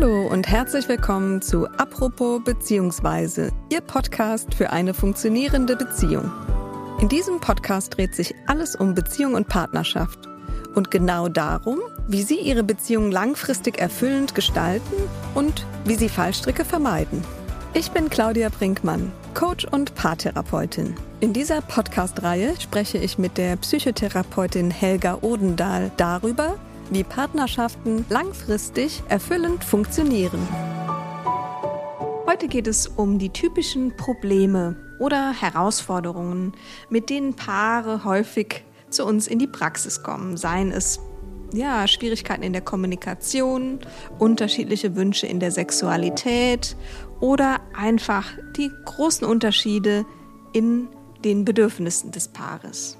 Hallo 0.00 0.28
und 0.28 0.46
herzlich 0.46 0.88
willkommen 0.88 1.42
zu 1.42 1.66
Apropos 1.66 2.40
beziehungsweise 2.44 3.50
Ihr 3.68 3.80
Podcast 3.80 4.54
für 4.54 4.70
eine 4.70 4.94
funktionierende 4.94 5.74
Beziehung. 5.74 6.30
In 7.00 7.08
diesem 7.08 7.40
Podcast 7.40 7.96
dreht 7.96 8.14
sich 8.14 8.32
alles 8.46 8.76
um 8.76 8.94
Beziehung 8.94 9.34
und 9.34 9.48
Partnerschaft 9.48 10.28
und 10.76 10.92
genau 10.92 11.28
darum, 11.28 11.80
wie 12.06 12.22
Sie 12.22 12.38
Ihre 12.38 12.62
Beziehung 12.62 13.10
langfristig 13.10 13.80
erfüllend 13.80 14.36
gestalten 14.36 14.94
und 15.34 15.66
wie 15.84 15.96
Sie 15.96 16.08
Fallstricke 16.08 16.64
vermeiden. 16.64 17.24
Ich 17.74 17.90
bin 17.90 18.08
Claudia 18.08 18.50
Brinkmann, 18.50 19.10
Coach 19.34 19.64
und 19.64 19.96
Paartherapeutin. 19.96 20.94
In 21.18 21.32
dieser 21.32 21.60
Podcast-Reihe 21.60 22.54
spreche 22.60 22.98
ich 22.98 23.18
mit 23.18 23.36
der 23.36 23.56
Psychotherapeutin 23.56 24.70
Helga 24.70 25.18
Odendahl 25.22 25.90
darüber, 25.96 26.54
wie 26.90 27.04
Partnerschaften 27.04 28.04
langfristig 28.08 29.02
erfüllend 29.08 29.64
funktionieren. 29.64 30.40
Heute 32.26 32.48
geht 32.48 32.66
es 32.66 32.86
um 32.86 33.18
die 33.18 33.30
typischen 33.30 33.96
Probleme 33.96 34.76
oder 34.98 35.32
Herausforderungen, 35.32 36.52
mit 36.90 37.10
denen 37.10 37.34
Paare 37.34 38.04
häufig 38.04 38.64
zu 38.90 39.04
uns 39.04 39.26
in 39.26 39.38
die 39.38 39.46
Praxis 39.46 40.02
kommen, 40.02 40.36
seien 40.36 40.70
es 40.72 41.00
ja, 41.52 41.88
Schwierigkeiten 41.88 42.42
in 42.42 42.52
der 42.52 42.62
Kommunikation, 42.62 43.78
unterschiedliche 44.18 44.96
Wünsche 44.96 45.26
in 45.26 45.40
der 45.40 45.50
Sexualität 45.50 46.76
oder 47.20 47.60
einfach 47.74 48.26
die 48.56 48.70
großen 48.84 49.26
Unterschiede 49.26 50.04
in 50.52 50.88
den 51.24 51.44
Bedürfnissen 51.44 52.12
des 52.12 52.28
Paares. 52.28 52.98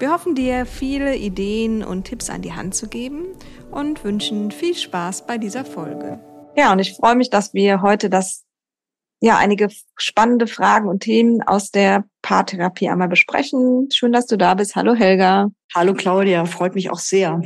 Wir 0.00 0.10
hoffen 0.10 0.34
dir 0.34 0.66
viele 0.66 1.14
Ideen 1.16 1.84
und 1.84 2.04
Tipps 2.04 2.28
an 2.28 2.42
die 2.42 2.52
Hand 2.52 2.74
zu 2.74 2.88
geben 2.88 3.26
und 3.70 4.02
wünschen 4.02 4.50
viel 4.50 4.74
Spaß 4.74 5.24
bei 5.26 5.38
dieser 5.38 5.64
Folge. 5.64 6.18
Ja, 6.56 6.72
und 6.72 6.80
ich 6.80 6.94
freue 6.94 7.14
mich, 7.14 7.30
dass 7.30 7.54
wir 7.54 7.80
heute 7.80 8.10
das 8.10 8.44
ja 9.20 9.38
einige 9.38 9.68
spannende 9.96 10.48
Fragen 10.48 10.88
und 10.88 11.00
Themen 11.00 11.42
aus 11.42 11.70
der 11.70 12.04
Paartherapie 12.22 12.88
einmal 12.88 13.08
besprechen. 13.08 13.88
Schön, 13.92 14.12
dass 14.12 14.26
du 14.26 14.36
da 14.36 14.54
bist. 14.54 14.74
Hallo 14.74 14.94
Helga. 14.94 15.50
Hallo 15.72 15.94
Claudia, 15.94 16.44
freut 16.44 16.74
mich 16.74 16.90
auch 16.90 16.98
sehr. 16.98 17.40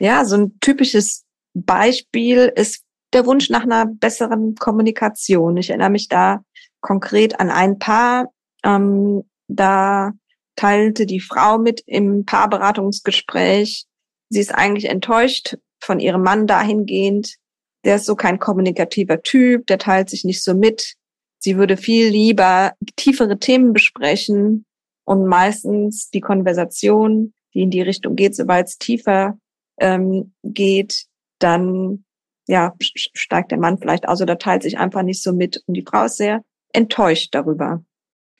Ja, 0.00 0.24
so 0.24 0.36
ein 0.36 0.58
typisches 0.60 1.24
Beispiel 1.54 2.52
ist 2.56 2.82
der 3.12 3.24
Wunsch 3.24 3.50
nach 3.50 3.62
einer 3.62 3.86
besseren 3.86 4.56
Kommunikation. 4.56 5.56
Ich 5.56 5.70
erinnere 5.70 5.90
mich 5.90 6.08
da 6.08 6.42
konkret 6.80 7.38
an 7.38 7.50
ein 7.50 7.78
Paar, 7.78 8.32
ähm, 8.64 9.22
da 9.46 10.12
teilte 10.56 11.06
die 11.06 11.20
Frau 11.20 11.58
mit 11.58 11.82
im 11.86 12.24
Paarberatungsgespräch. 12.24 13.84
Sie 14.30 14.40
ist 14.40 14.54
eigentlich 14.54 14.86
enttäuscht 14.86 15.56
von 15.80 16.00
ihrem 16.00 16.22
Mann 16.22 16.46
dahingehend. 16.46 17.36
Der 17.84 17.96
ist 17.96 18.06
so 18.06 18.16
kein 18.16 18.38
kommunikativer 18.38 19.22
Typ, 19.22 19.66
der 19.66 19.78
teilt 19.78 20.10
sich 20.10 20.24
nicht 20.24 20.42
so 20.42 20.54
mit. 20.54 20.94
Sie 21.38 21.56
würde 21.56 21.76
viel 21.76 22.08
lieber 22.08 22.72
tiefere 22.96 23.38
Themen 23.38 23.72
besprechen 23.72 24.64
und 25.04 25.26
meistens 25.26 26.10
die 26.10 26.20
Konversation, 26.20 27.32
die 27.54 27.62
in 27.62 27.70
die 27.70 27.82
Richtung 27.82 28.16
geht, 28.16 28.34
sobald 28.34 28.66
es 28.66 28.78
tiefer 28.78 29.38
ähm, 29.78 30.32
geht, 30.42 31.04
dann 31.38 32.04
ja 32.48 32.74
steigt 32.80 33.50
der 33.50 33.58
Mann 33.58 33.78
vielleicht 33.78 34.08
aus 34.08 34.20
oder 34.22 34.38
teilt 34.38 34.62
sich 34.62 34.78
einfach 34.78 35.02
nicht 35.02 35.22
so 35.22 35.32
mit. 35.32 35.62
Und 35.66 35.74
die 35.74 35.84
Frau 35.86 36.06
ist 36.06 36.16
sehr 36.16 36.42
enttäuscht 36.72 37.28
darüber. 37.32 37.84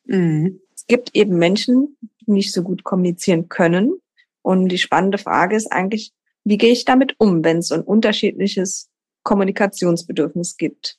Mhm 0.07 0.61
gibt 0.87 1.15
eben 1.15 1.39
Menschen, 1.39 1.97
die 2.21 2.33
nicht 2.33 2.53
so 2.53 2.63
gut 2.63 2.85
kommunizieren 2.85 3.49
können. 3.49 4.01
Und 4.43 4.69
die 4.69 4.79
spannende 4.79 5.19
Frage 5.19 5.57
ist 5.57 5.73
eigentlich, 5.73 6.13
wie 6.45 6.59
gehe 6.59 6.73
ich 6.73 6.85
damit 6.85 7.15
um, 7.19 7.43
wenn 7.43 7.59
es 7.59 7.73
ein 7.73 7.83
unterschiedliches 7.83 8.89
Kommunikationsbedürfnis 9.25 10.57
gibt? 10.57 10.99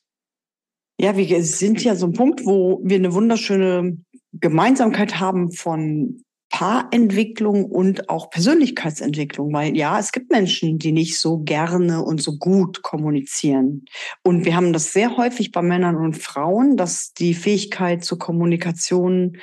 Ja, 1.00 1.16
wir 1.16 1.44
sind 1.44 1.84
ja 1.84 1.96
so 1.96 2.08
ein 2.08 2.14
Punkt, 2.14 2.46
wo 2.46 2.82
wir 2.84 2.98
eine 2.98 3.14
wunderschöne 3.14 3.98
Gemeinsamkeit 4.34 5.20
haben 5.20 5.52
von 5.52 6.24
Paarentwicklung 6.50 7.66
und 7.66 8.10
auch 8.10 8.30
Persönlichkeitsentwicklung, 8.30 9.54
weil 9.54 9.76
ja, 9.76 10.00
es 10.00 10.12
gibt 10.12 10.32
Menschen, 10.32 10.80
die 10.80 10.92
nicht 10.92 11.20
so 11.20 11.40
gerne 11.40 12.04
und 12.04 12.22
so 12.22 12.38
gut 12.38 12.82
kommunizieren. 12.82 13.86
Und 14.24 14.46
wir 14.46 14.56
haben 14.56 14.74
das 14.74 14.94
sehr 14.94 15.18
häufig 15.18 15.52
bei 15.52 15.62
Männern 15.62 15.98
und 15.98 16.18
Frauen, 16.18 16.78
dass 16.78 17.14
die 17.14 17.34
Fähigkeit 17.34 18.04
zur 18.04 18.18
Kommunikation 18.18 19.38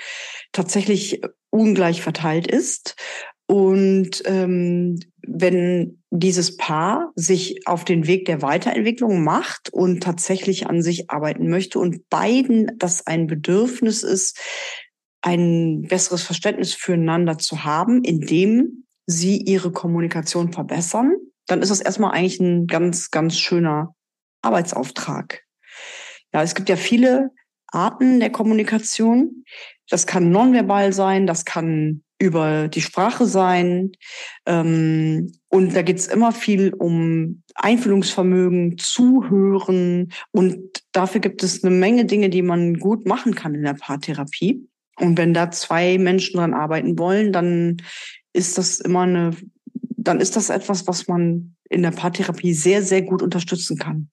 tatsächlich 0.52 1.20
ungleich 1.50 2.00
verteilt 2.02 2.46
ist. 2.46 2.96
Und 3.46 4.22
ähm, 4.24 4.98
wenn 5.26 6.02
dieses 6.10 6.56
Paar 6.56 7.12
sich 7.14 7.66
auf 7.66 7.84
den 7.84 8.06
Weg 8.06 8.24
der 8.24 8.40
Weiterentwicklung 8.40 9.22
macht 9.22 9.68
und 9.70 10.02
tatsächlich 10.02 10.66
an 10.66 10.80
sich 10.80 11.10
arbeiten 11.10 11.48
möchte 11.48 11.78
und 11.78 12.08
beiden 12.08 12.70
das 12.78 13.06
ein 13.06 13.26
Bedürfnis 13.26 14.02
ist, 14.02 14.38
ein 15.24 15.82
besseres 15.88 16.22
Verständnis 16.22 16.74
füreinander 16.74 17.38
zu 17.38 17.64
haben, 17.64 18.04
indem 18.04 18.84
sie 19.06 19.38
ihre 19.38 19.72
Kommunikation 19.72 20.52
verbessern, 20.52 21.14
dann 21.46 21.62
ist 21.62 21.70
das 21.70 21.80
erstmal 21.80 22.12
eigentlich 22.12 22.40
ein 22.40 22.66
ganz, 22.66 23.10
ganz 23.10 23.38
schöner 23.38 23.94
Arbeitsauftrag. 24.42 25.42
Ja, 26.34 26.42
es 26.42 26.54
gibt 26.54 26.68
ja 26.68 26.76
viele 26.76 27.30
Arten 27.68 28.20
der 28.20 28.30
Kommunikation. 28.30 29.44
Das 29.88 30.06
kann 30.06 30.30
nonverbal 30.30 30.92
sein, 30.92 31.26
das 31.26 31.46
kann 31.46 32.02
über 32.18 32.68
die 32.68 32.82
Sprache 32.82 33.24
sein. 33.24 33.92
Ähm, 34.44 35.32
und 35.48 35.74
da 35.74 35.80
geht 35.80 35.98
es 35.98 36.06
immer 36.06 36.32
viel 36.32 36.74
um 36.74 37.42
Einfühlungsvermögen, 37.54 38.76
Zuhören. 38.76 40.12
Und 40.32 40.82
dafür 40.92 41.22
gibt 41.22 41.42
es 41.42 41.64
eine 41.64 41.74
Menge 41.74 42.04
Dinge, 42.04 42.28
die 42.28 42.42
man 42.42 42.74
gut 42.74 43.06
machen 43.06 43.34
kann 43.34 43.54
in 43.54 43.62
der 43.62 43.74
Paartherapie. 43.74 44.68
Und 44.98 45.18
wenn 45.18 45.34
da 45.34 45.50
zwei 45.50 45.98
Menschen 45.98 46.38
dran 46.38 46.54
arbeiten 46.54 46.98
wollen, 46.98 47.32
dann 47.32 47.78
ist 48.32 48.58
das 48.58 48.80
immer 48.80 49.02
eine, 49.02 49.36
dann 49.96 50.20
ist 50.20 50.36
das 50.36 50.50
etwas, 50.50 50.86
was 50.86 51.08
man 51.08 51.56
in 51.68 51.82
der 51.82 51.90
Paartherapie 51.90 52.54
sehr, 52.54 52.82
sehr 52.82 53.02
gut 53.02 53.22
unterstützen 53.22 53.78
kann. 53.78 54.10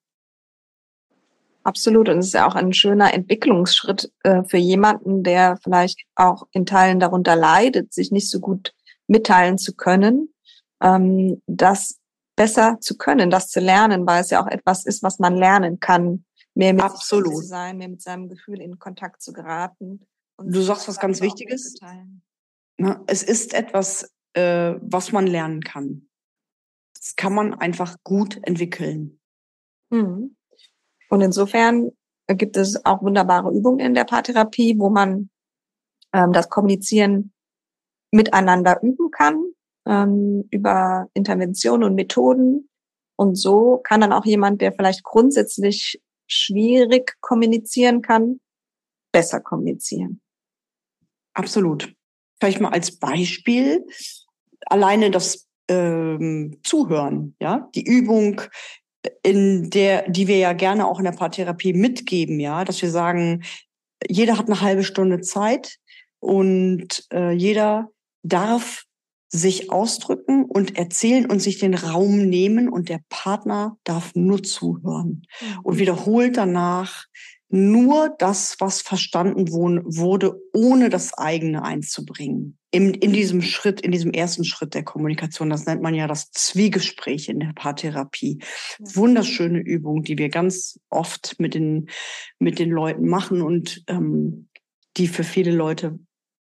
Absolut. 1.64 2.08
Und 2.08 2.18
es 2.18 2.26
ist 2.28 2.34
ja 2.34 2.48
auch 2.48 2.56
ein 2.56 2.72
schöner 2.72 3.14
Entwicklungsschritt 3.14 4.12
äh, 4.24 4.42
für 4.44 4.56
jemanden, 4.56 5.22
der 5.22 5.58
vielleicht 5.62 6.00
auch 6.16 6.48
in 6.50 6.66
Teilen 6.66 6.98
darunter 6.98 7.36
leidet, 7.36 7.92
sich 7.92 8.10
nicht 8.10 8.28
so 8.28 8.40
gut 8.40 8.74
mitteilen 9.06 9.58
zu 9.58 9.74
können, 9.74 10.34
ähm, 10.82 11.40
das 11.46 12.00
besser 12.34 12.78
zu 12.80 12.96
können, 12.96 13.30
das 13.30 13.48
zu 13.48 13.60
lernen, 13.60 14.06
weil 14.06 14.22
es 14.22 14.30
ja 14.30 14.42
auch 14.42 14.48
etwas 14.48 14.84
ist, 14.86 15.04
was 15.04 15.20
man 15.20 15.36
lernen 15.36 15.78
kann, 15.78 16.24
mehr 16.54 16.72
mit 16.72 16.82
Absolut. 16.82 17.28
sich 17.28 17.36
zu 17.36 17.46
sein, 17.46 17.76
mehr 17.76 17.88
mit 17.88 18.02
seinem 18.02 18.28
Gefühl 18.28 18.60
in 18.60 18.78
Kontakt 18.80 19.22
zu 19.22 19.32
geraten 19.32 20.04
du 20.44 20.60
sagst 20.60 20.88
was 20.88 20.98
ganz 20.98 21.20
Wichtiges. 21.20 21.78
Es 23.06 23.22
ist 23.22 23.54
etwas, 23.54 24.12
äh, 24.34 24.74
was 24.80 25.12
man 25.12 25.26
lernen 25.26 25.62
kann. 25.62 26.08
Das 26.94 27.16
kann 27.16 27.34
man 27.34 27.54
einfach 27.54 27.96
gut 28.04 28.38
entwickeln. 28.42 29.20
Mhm. 29.90 30.36
Und 31.10 31.20
insofern 31.20 31.90
gibt 32.28 32.56
es 32.56 32.84
auch 32.86 33.02
wunderbare 33.02 33.52
Übungen 33.52 33.80
in 33.80 33.94
der 33.94 34.04
Paartherapie, 34.04 34.78
wo 34.78 34.88
man 34.88 35.30
ähm, 36.12 36.32
das 36.32 36.48
Kommunizieren 36.48 37.32
miteinander 38.10 38.82
üben 38.82 39.10
kann 39.10 39.52
ähm, 39.86 40.48
über 40.50 41.08
Interventionen 41.14 41.84
und 41.84 41.94
Methoden. 41.94 42.68
Und 43.16 43.36
so 43.36 43.78
kann 43.78 44.00
dann 44.00 44.12
auch 44.12 44.24
jemand, 44.24 44.60
der 44.60 44.72
vielleicht 44.72 45.02
grundsätzlich 45.02 46.00
schwierig 46.26 47.16
kommunizieren 47.20 48.00
kann, 48.00 48.40
besser 49.12 49.40
kommunizieren. 49.40 50.21
Absolut. 51.34 51.94
Vielleicht 52.40 52.60
mal 52.60 52.72
als 52.72 52.98
Beispiel 52.98 53.86
alleine 54.66 55.10
das 55.10 55.48
ähm, 55.68 56.58
Zuhören, 56.62 57.34
ja, 57.40 57.68
die 57.74 57.84
Übung, 57.84 58.42
in 59.22 59.70
der, 59.70 60.08
die 60.08 60.28
wir 60.28 60.38
ja 60.38 60.52
gerne 60.52 60.86
auch 60.86 60.98
in 60.98 61.04
der 61.04 61.12
Paartherapie 61.12 61.72
mitgeben, 61.72 62.38
ja, 62.40 62.64
dass 62.64 62.82
wir 62.82 62.90
sagen, 62.90 63.42
jeder 64.08 64.38
hat 64.38 64.46
eine 64.46 64.60
halbe 64.60 64.84
Stunde 64.84 65.20
Zeit 65.20 65.78
und 66.20 67.04
äh, 67.12 67.32
jeder 67.32 67.90
darf 68.22 68.84
sich 69.28 69.72
ausdrücken 69.72 70.44
und 70.44 70.76
erzählen 70.76 71.26
und 71.26 71.40
sich 71.40 71.58
den 71.58 71.74
Raum 71.74 72.28
nehmen 72.28 72.68
und 72.68 72.88
der 72.88 73.00
Partner 73.08 73.78
darf 73.84 74.14
nur 74.14 74.42
zuhören 74.42 75.26
und 75.62 75.74
mhm. 75.76 75.78
wiederholt 75.78 76.36
danach 76.36 77.06
nur 77.52 78.14
das, 78.18 78.56
was 78.60 78.80
verstanden 78.80 79.52
wurde, 79.52 80.40
ohne 80.54 80.88
das 80.88 81.12
eigene 81.12 81.62
einzubringen. 81.62 82.58
In, 82.70 82.94
in 82.94 83.12
diesem 83.12 83.42
Schritt, 83.42 83.82
in 83.82 83.92
diesem 83.92 84.12
ersten 84.12 84.44
Schritt 84.44 84.72
der 84.72 84.84
Kommunikation, 84.84 85.50
das 85.50 85.66
nennt 85.66 85.82
man 85.82 85.94
ja 85.94 86.06
das 86.06 86.30
Zwiegespräch 86.30 87.28
in 87.28 87.40
der 87.40 87.52
Paartherapie. 87.54 88.42
Wunderschöne 88.78 89.58
Übung, 89.58 90.02
die 90.02 90.16
wir 90.16 90.30
ganz 90.30 90.80
oft 90.88 91.38
mit 91.38 91.52
den, 91.52 91.90
mit 92.38 92.58
den 92.58 92.70
Leuten 92.70 93.06
machen 93.06 93.42
und 93.42 93.84
ähm, 93.86 94.48
die 94.96 95.06
für 95.06 95.24
viele 95.24 95.52
Leute 95.52 95.98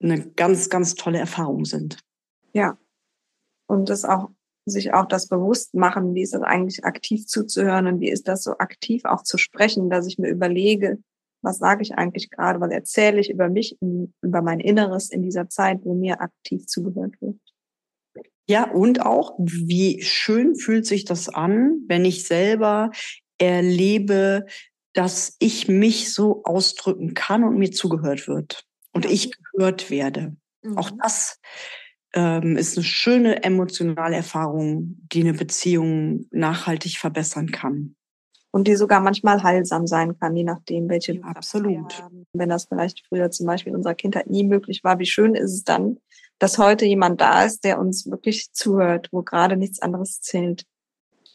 eine 0.03 0.31
ganz, 0.33 0.69
ganz 0.69 0.97
tolle 0.97 1.19
Erfahrung 1.19 1.65
sind. 1.65 1.99
Ja. 2.53 2.79
Und 3.67 3.89
das 3.89 4.05
auch 4.05 4.29
sich 4.71 4.95
auch 4.95 5.07
das 5.07 5.29
bewusst 5.29 5.75
machen, 5.75 6.15
wie 6.15 6.23
ist 6.23 6.35
das 6.35 6.43
eigentlich 6.43 6.85
aktiv 6.85 7.27
zuzuhören 7.27 7.87
und 7.87 8.01
wie 8.01 8.11
ist 8.11 8.29
das 8.29 8.43
so 8.43 8.53
aktiv 8.59 9.05
auch 9.05 9.23
zu 9.23 9.39
sprechen, 9.39 9.91
dass 9.91 10.07
ich 10.07 10.19
mir 10.19 10.29
überlege, 10.29 10.99
was 11.43 11.59
sage 11.59 11.83
ich 11.83 11.95
eigentlich 11.95 12.31
gerade, 12.31 12.61
was 12.61 12.71
erzähle 12.71 13.21
ich 13.21 13.31
über 13.31 13.49
mich, 13.49 13.77
über 13.81 14.43
mein 14.43 14.61
Inneres 14.61 15.11
in 15.11 15.23
dieser 15.23 15.49
Zeit, 15.49 15.81
wo 15.83 15.95
mir 15.95 16.21
aktiv 16.21 16.67
zugehört 16.67 17.15
wird. 17.21 17.37
Ja, 18.49 18.71
und 18.71 19.07
auch, 19.07 19.39
wie 19.39 20.03
schön 20.03 20.57
fühlt 20.57 20.85
sich 20.85 21.05
das 21.05 21.29
an, 21.29 21.83
wenn 21.87 22.05
ich 22.05 22.25
selber 22.25 22.91
erlebe, 23.39 24.47
dass 24.93 25.37
ich 25.39 25.69
mich 25.69 26.13
so 26.13 26.43
ausdrücken 26.45 27.15
kann 27.15 27.45
und 27.45 27.59
mir 27.59 27.71
zugehört 27.71 28.27
wird 28.27 28.65
und 28.93 29.07
ich 29.07 29.31
gehört 29.53 29.89
werde. 29.89 30.37
Mhm. 30.63 30.77
Auch 30.77 30.91
das 31.01 31.39
ähm, 32.13 32.57
ist 32.57 32.77
eine 32.77 32.85
schöne 32.85 33.43
emotionale 33.43 34.17
Erfahrung, 34.17 34.97
die 35.13 35.21
eine 35.21 35.35
Beziehung 35.35 36.27
nachhaltig 36.31 36.99
verbessern 36.99 37.51
kann. 37.51 37.95
Und 38.53 38.67
die 38.67 38.75
sogar 38.75 39.01
manchmal 39.01 39.43
heilsam 39.45 39.87
sein 39.87 40.19
kann, 40.19 40.35
je 40.35 40.43
nachdem, 40.43 40.89
welche. 40.89 41.15
Ja, 41.15 41.23
absolut. 41.23 42.03
Wenn 42.33 42.49
das 42.49 42.65
vielleicht 42.65 43.07
früher 43.07 43.31
zum 43.31 43.47
Beispiel 43.47 43.71
in 43.71 43.77
unserer 43.77 43.95
Kindheit 43.95 44.29
nie 44.29 44.43
möglich 44.43 44.83
war, 44.83 44.99
wie 44.99 45.07
schön 45.07 45.37
ist 45.37 45.53
es 45.53 45.65
dann, 45.65 45.99
dass 46.41 46.59
heute 46.59 46.85
jemand 46.85 47.21
da 47.21 47.45
ist, 47.45 47.65
der 47.65 47.79
uns 47.79 48.11
wirklich 48.11 48.53
zuhört, 48.53 49.09
wo 49.13 49.23
gerade 49.23 49.57
nichts 49.57 49.81
anderes 49.81 50.21
zählt. 50.21 50.65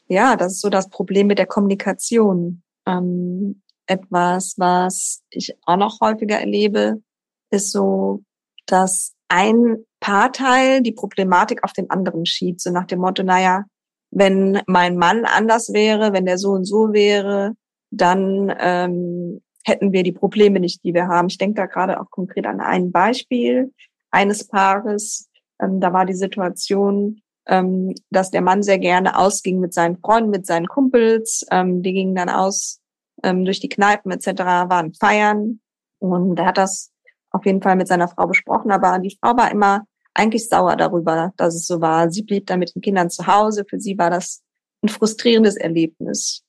Ja, 0.08 0.36
das 0.36 0.54
ist 0.54 0.62
so 0.62 0.70
das 0.70 0.90
Problem 0.90 1.28
mit 1.28 1.40
der 1.40 1.46
Kommunikation. 1.46 2.64
Ähm, 2.86 3.62
etwas, 3.88 4.56
was 4.58 5.24
ich 5.30 5.56
auch 5.66 5.78
noch 5.78 6.02
häufiger 6.02 6.40
erlebe, 6.40 7.02
ist 7.50 7.72
so, 7.72 8.24
dass 8.66 9.14
ein 9.30 9.86
Paarteil 10.06 10.84
die 10.84 10.92
Problematik 10.92 11.64
auf 11.64 11.74
den 11.74 11.90
anderen 11.90 12.28
schiebt, 12.28 12.62
so 12.62 12.70
nach 12.70 12.86
dem 12.86 13.00
Motto, 13.00 13.24
naja, 13.24 13.64
wenn 14.12 14.62
mein 14.68 14.98
Mann 14.98 15.26
anders 15.26 15.74
wäre, 15.74 16.14
wenn 16.14 16.28
der 16.28 16.38
so 16.38 16.52
und 16.52 16.66
so 16.66 16.94
wäre, 16.94 17.54
dann 17.90 18.56
ähm, 18.60 19.42
hätten 19.64 19.94
wir 19.94 20.04
die 20.04 20.12
Probleme 20.12 20.60
nicht, 20.60 20.84
die 20.84 20.94
wir 20.94 21.08
haben. 21.08 21.28
Ich 21.28 21.40
denke 21.40 21.56
da 21.56 21.66
gerade 21.66 22.00
auch 22.00 22.12
konkret 22.12 22.46
an 22.46 22.60
ein 22.60 22.92
Beispiel 22.92 23.74
eines 24.12 24.48
Paares. 24.48 25.28
Ähm, 25.60 25.80
da 25.80 25.92
war 25.92 26.06
die 26.06 26.14
Situation, 26.14 27.24
ähm, 27.48 27.96
dass 28.12 28.30
der 28.30 28.42
Mann 28.42 28.62
sehr 28.62 28.78
gerne 28.78 29.18
ausging 29.18 29.60
mit 29.60 29.74
seinen 29.74 29.98
Freunden, 29.98 30.30
mit 30.30 30.46
seinen 30.46 30.68
Kumpels. 30.68 31.48
Ähm, 31.50 31.82
die 31.82 31.94
gingen 31.94 32.14
dann 32.14 32.30
aus 32.30 32.80
ähm, 33.24 33.44
durch 33.44 33.60
die 33.60 33.70
Kneipen 33.70 34.12
etc., 34.12 34.28
waren 34.70 34.94
feiern. 34.94 35.62
Und 35.98 36.38
er 36.38 36.46
hat 36.46 36.60
das 36.60 36.92
auf 37.32 37.44
jeden 37.48 37.64
Fall 37.64 37.76
mit 37.76 37.88
seiner 37.88 38.08
Frau 38.08 38.28
besprochen, 38.28 38.70
aber 38.70 39.00
die 39.00 39.18
Frau 39.20 39.36
war 39.36 39.50
immer 39.50 39.84
eigentlich 40.16 40.48
sauer 40.48 40.76
darüber, 40.76 41.34
dass 41.38 41.56
es 41.56 41.68
so 41.68 41.82
war. 41.82 42.10
Sie 42.10 42.24
blieb 42.24 42.48
dann 42.48 42.60
mit 42.60 42.74
den 42.74 42.82
Kindern 42.82 43.10
zu 43.10 43.28
Hause. 43.28 43.66
Für 43.70 43.80
sie 43.80 43.98
war 43.98 44.10
das 44.10 44.42
ein 44.82 44.90
frustrierendes 44.90 45.58
Erlebnis. 45.58 46.44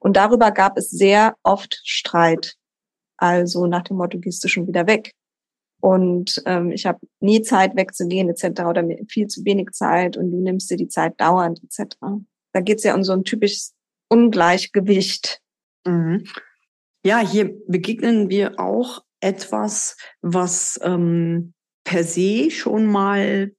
Und 0.00 0.16
darüber 0.16 0.50
gab 0.50 0.76
es 0.76 0.90
sehr 0.90 1.36
oft 1.42 1.80
Streit. 1.84 2.56
Also 3.16 3.66
nach 3.66 3.82
dem 3.82 3.96
Motto, 3.96 4.18
gehst 4.18 4.42
du 4.44 4.48
schon 4.48 4.66
wieder 4.66 4.86
weg. 4.86 5.14
Und 5.80 6.42
ähm, 6.46 6.70
ich 6.72 6.86
habe 6.86 7.00
nie 7.20 7.42
Zeit 7.42 7.76
wegzugehen 7.76 8.28
etc. 8.28 8.62
oder 8.62 8.82
mir 8.82 9.04
viel 9.08 9.26
zu 9.26 9.44
wenig 9.44 9.70
Zeit 9.72 10.16
und 10.16 10.30
du 10.30 10.38
nimmst 10.38 10.70
dir 10.70 10.78
die 10.78 10.88
Zeit 10.88 11.20
dauernd 11.20 11.62
etc. 11.62 11.96
Da 12.52 12.60
geht 12.60 12.78
es 12.78 12.84
ja 12.84 12.94
um 12.94 13.04
so 13.04 13.12
ein 13.12 13.24
typisches 13.24 13.74
Ungleichgewicht. 14.08 15.40
Mhm. 15.84 16.24
Ja, 17.04 17.18
hier 17.18 17.54
begegnen 17.68 18.30
wir 18.30 18.58
auch 18.58 19.04
etwas, 19.20 19.96
was 20.22 20.80
ähm, 20.82 21.53
per 21.84 22.04
se 22.04 22.50
schon 22.50 22.86
mal 22.86 23.52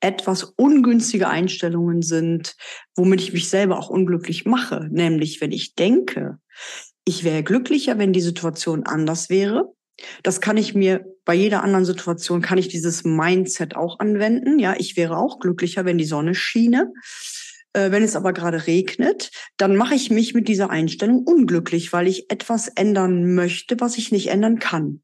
etwas 0.00 0.42
ungünstige 0.44 1.28
Einstellungen 1.28 2.02
sind, 2.02 2.56
womit 2.96 3.20
ich 3.20 3.32
mich 3.32 3.48
selber 3.48 3.78
auch 3.78 3.88
unglücklich 3.88 4.44
mache. 4.44 4.88
Nämlich, 4.90 5.40
wenn 5.40 5.52
ich 5.52 5.74
denke, 5.74 6.38
ich 7.04 7.24
wäre 7.24 7.42
glücklicher, 7.42 7.98
wenn 7.98 8.12
die 8.12 8.20
Situation 8.20 8.84
anders 8.84 9.30
wäre. 9.30 9.72
Das 10.22 10.40
kann 10.40 10.56
ich 10.56 10.74
mir 10.74 11.04
bei 11.24 11.34
jeder 11.34 11.62
anderen 11.62 11.84
Situation, 11.84 12.42
kann 12.42 12.58
ich 12.58 12.68
dieses 12.68 13.04
Mindset 13.04 13.76
auch 13.76 14.00
anwenden. 14.00 14.58
Ja, 14.58 14.74
ich 14.76 14.96
wäre 14.96 15.16
auch 15.18 15.38
glücklicher, 15.38 15.84
wenn 15.84 15.98
die 15.98 16.04
Sonne 16.04 16.34
schiene. 16.34 16.92
Äh, 17.72 17.90
wenn 17.90 18.02
es 18.02 18.16
aber 18.16 18.32
gerade 18.32 18.66
regnet, 18.66 19.30
dann 19.56 19.76
mache 19.76 19.94
ich 19.94 20.10
mich 20.10 20.34
mit 20.34 20.48
dieser 20.48 20.70
Einstellung 20.70 21.22
unglücklich, 21.24 21.92
weil 21.92 22.08
ich 22.08 22.30
etwas 22.30 22.68
ändern 22.68 23.34
möchte, 23.34 23.78
was 23.78 23.98
ich 23.98 24.10
nicht 24.10 24.28
ändern 24.28 24.58
kann. 24.58 25.02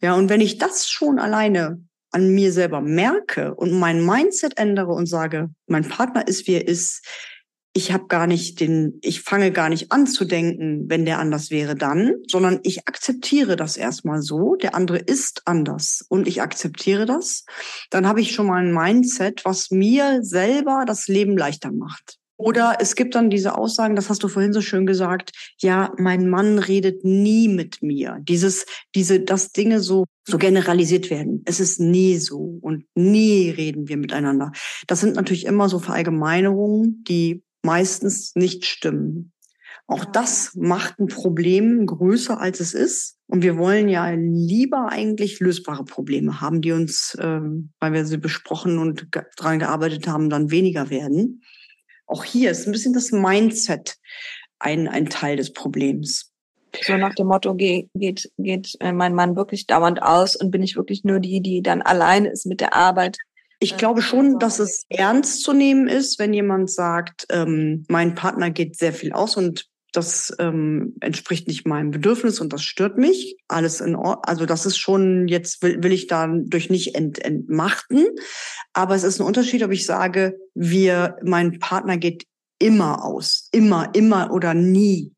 Ja, 0.00 0.14
und 0.14 0.28
wenn 0.28 0.40
ich 0.40 0.58
das 0.58 0.88
schon 0.88 1.18
alleine 1.18 1.82
an 2.12 2.30
mir 2.30 2.52
selber 2.52 2.80
merke 2.80 3.54
und 3.54 3.72
mein 3.72 4.04
Mindset 4.04 4.58
ändere 4.58 4.92
und 4.92 5.06
sage, 5.06 5.50
mein 5.66 5.88
Partner 5.88 6.26
ist, 6.26 6.46
wie 6.46 6.54
er 6.54 6.66
ist, 6.66 7.06
ich 7.72 7.92
habe 7.92 8.08
gar 8.08 8.26
nicht 8.26 8.58
den, 8.58 8.98
ich 9.00 9.22
fange 9.22 9.52
gar 9.52 9.68
nicht 9.68 9.92
an 9.92 10.06
zu 10.06 10.24
denken, 10.24 10.86
wenn 10.88 11.04
der 11.04 11.20
anders 11.20 11.50
wäre 11.50 11.76
dann, 11.76 12.16
sondern 12.26 12.58
ich 12.64 12.88
akzeptiere 12.88 13.54
das 13.54 13.76
erstmal 13.76 14.22
so. 14.22 14.56
Der 14.56 14.74
andere 14.74 14.98
ist 14.98 15.42
anders 15.44 16.04
und 16.08 16.26
ich 16.26 16.42
akzeptiere 16.42 17.06
das. 17.06 17.44
Dann 17.90 18.08
habe 18.08 18.20
ich 18.20 18.32
schon 18.32 18.46
mal 18.46 18.64
ein 18.64 18.74
Mindset, 18.74 19.44
was 19.44 19.70
mir 19.70 20.20
selber 20.22 20.82
das 20.84 21.06
Leben 21.06 21.36
leichter 21.36 21.70
macht. 21.70 22.19
Oder 22.40 22.78
es 22.80 22.94
gibt 22.94 23.14
dann 23.14 23.28
diese 23.28 23.58
Aussagen, 23.58 23.96
das 23.96 24.08
hast 24.08 24.22
du 24.22 24.28
vorhin 24.28 24.54
so 24.54 24.62
schön 24.62 24.86
gesagt, 24.86 25.32
ja, 25.58 25.92
mein 25.98 26.30
Mann 26.30 26.58
redet 26.58 27.04
nie 27.04 27.48
mit 27.48 27.82
mir. 27.82 28.18
Dieses, 28.22 28.64
diese, 28.94 29.20
dass 29.20 29.52
Dinge 29.52 29.80
so, 29.80 30.06
so 30.26 30.38
generalisiert 30.38 31.10
werden. 31.10 31.42
Es 31.44 31.60
ist 31.60 31.80
nie 31.80 32.16
so 32.16 32.58
und 32.62 32.86
nie 32.94 33.50
reden 33.50 33.88
wir 33.88 33.98
miteinander. 33.98 34.52
Das 34.86 35.00
sind 35.00 35.16
natürlich 35.16 35.44
immer 35.44 35.68
so 35.68 35.80
Verallgemeinerungen, 35.80 37.04
die 37.04 37.42
meistens 37.62 38.34
nicht 38.36 38.64
stimmen. 38.64 39.32
Auch 39.86 40.06
das 40.06 40.54
macht 40.54 40.98
ein 40.98 41.08
Problem 41.08 41.84
größer, 41.84 42.40
als 42.40 42.60
es 42.60 42.72
ist. 42.72 43.18
Und 43.26 43.42
wir 43.42 43.58
wollen 43.58 43.90
ja 43.90 44.08
lieber 44.12 44.88
eigentlich 44.88 45.40
lösbare 45.40 45.84
Probleme 45.84 46.40
haben, 46.40 46.62
die 46.62 46.72
uns, 46.72 47.18
ähm, 47.20 47.72
weil 47.80 47.92
wir 47.92 48.06
sie 48.06 48.16
besprochen 48.16 48.78
und 48.78 49.08
daran 49.36 49.58
gearbeitet 49.58 50.08
haben, 50.08 50.30
dann 50.30 50.50
weniger 50.50 50.88
werden. 50.88 51.42
Auch 52.10 52.24
hier 52.24 52.50
ist 52.50 52.66
ein 52.66 52.72
bisschen 52.72 52.92
das 52.92 53.12
Mindset 53.12 53.96
ein, 54.58 54.88
ein 54.88 55.08
Teil 55.08 55.36
des 55.36 55.52
Problems. 55.52 56.32
So 56.82 56.96
nach 56.96 57.14
dem 57.14 57.26
Motto, 57.26 57.54
geht, 57.54 57.88
geht, 57.94 58.30
geht 58.38 58.76
äh, 58.80 58.92
mein 58.92 59.14
Mann 59.14 59.34
wirklich 59.34 59.66
dauernd 59.66 60.02
aus 60.02 60.36
und 60.36 60.50
bin 60.50 60.62
ich 60.62 60.76
wirklich 60.76 61.02
nur 61.04 61.18
die, 61.18 61.40
die 61.40 61.62
dann 61.62 61.82
alleine 61.82 62.28
ist 62.28 62.46
mit 62.46 62.60
der 62.60 62.74
Arbeit 62.74 63.16
ich 63.62 63.76
glaube 63.76 64.00
schon, 64.00 64.38
dass 64.38 64.58
es 64.58 64.86
ernst 64.88 65.42
zu 65.42 65.52
nehmen 65.52 65.86
ist, 65.86 66.18
wenn 66.18 66.32
jemand 66.32 66.70
sagt, 66.70 67.26
ähm, 67.28 67.84
mein 67.88 68.14
Partner 68.14 68.50
geht 68.50 68.76
sehr 68.78 68.94
viel 68.94 69.12
aus 69.12 69.36
und 69.36 69.66
das 69.92 70.34
ähm, 70.38 70.94
entspricht 71.00 71.48
nicht 71.48 71.66
meinem 71.66 71.90
Bedürfnis 71.90 72.40
und 72.40 72.52
das 72.52 72.62
stört 72.62 72.98
mich. 72.98 73.36
Alles 73.48 73.80
in 73.80 73.96
Ordnung. 73.96 74.24
Also 74.24 74.46
das 74.46 74.66
ist 74.66 74.78
schon, 74.78 75.28
jetzt 75.28 75.62
will, 75.62 75.82
will 75.82 75.92
ich 75.92 76.06
dadurch 76.06 76.70
nicht 76.70 76.94
ent, 76.94 77.18
entmachten. 77.18 78.06
Aber 78.72 78.94
es 78.94 79.04
ist 79.04 79.20
ein 79.20 79.26
Unterschied, 79.26 79.62
ob 79.62 79.72
ich 79.72 79.86
sage, 79.86 80.38
wir, 80.54 81.16
mein 81.22 81.58
Partner 81.58 81.96
geht 81.96 82.26
immer 82.58 83.04
aus. 83.04 83.48
Immer, 83.52 83.90
immer 83.94 84.32
oder 84.32 84.54
nie. 84.54 85.12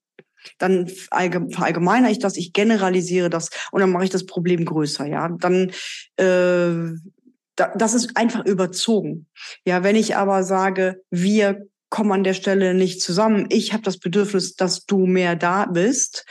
Dann 0.59 0.89
verallgemeine 0.89 2.11
ich 2.11 2.19
das, 2.19 2.37
ich 2.37 2.53
generalisiere 2.53 3.31
das 3.31 3.51
und 3.71 3.81
dann 3.81 3.91
mache 3.91 4.05
ich 4.05 4.11
das 4.11 4.27
Problem 4.27 4.65
größer, 4.65 5.07
ja. 5.07 5.29
Dann 5.29 5.71
äh, 6.17 6.97
das 7.55 7.95
ist 7.95 8.17
einfach 8.17 8.45
überzogen. 8.47 9.27
Ja, 9.65 9.83
wenn 9.83 9.97
ich 9.97 10.17
aber 10.17 10.43
sage, 10.43 11.03
wir 11.11 11.69
kommen 11.93 12.11
an 12.13 12.25
der 12.25 12.33
Stelle 12.33 12.73
nicht 12.73 13.03
zusammen, 13.03 13.47
ich 13.51 13.75
habe 13.75 13.83
das 13.83 13.99
Bedürfnis, 13.99 14.57
dass 14.57 14.87
du 14.87 15.07
mehr 15.07 15.37
da 15.37 15.67
bist, 15.67 16.25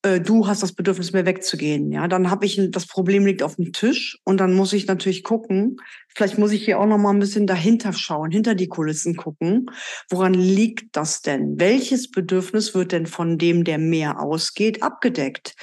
äh, 0.00 0.20
du 0.20 0.46
hast 0.46 0.62
das 0.62 0.72
Bedürfnis, 0.72 1.12
mehr 1.12 1.26
wegzugehen. 1.26 1.92
Ja, 1.92 2.08
dann 2.08 2.30
habe 2.30 2.46
ich 2.46 2.58
das 2.70 2.86
Problem 2.86 3.26
liegt 3.26 3.42
auf 3.42 3.56
dem 3.56 3.74
Tisch 3.74 4.18
und 4.24 4.38
dann 4.38 4.54
muss 4.54 4.72
ich 4.72 4.86
natürlich 4.86 5.22
gucken. 5.22 5.76
Vielleicht 6.08 6.38
muss 6.38 6.50
ich 6.50 6.64
hier 6.64 6.80
auch 6.80 6.86
noch 6.86 6.96
mal 6.96 7.10
ein 7.10 7.18
bisschen 7.18 7.46
dahinter 7.46 7.92
schauen, 7.92 8.30
hinter 8.30 8.54
die 8.54 8.68
Kulissen 8.68 9.14
gucken. 9.14 9.66
Woran 10.08 10.32
liegt 10.32 10.96
das 10.96 11.20
denn? 11.20 11.60
Welches 11.60 12.10
Bedürfnis 12.10 12.74
wird 12.74 12.92
denn 12.92 13.06
von 13.06 13.36
dem, 13.36 13.64
der 13.64 13.76
mehr 13.76 14.18
ausgeht, 14.18 14.82
abgedeckt? 14.82 15.54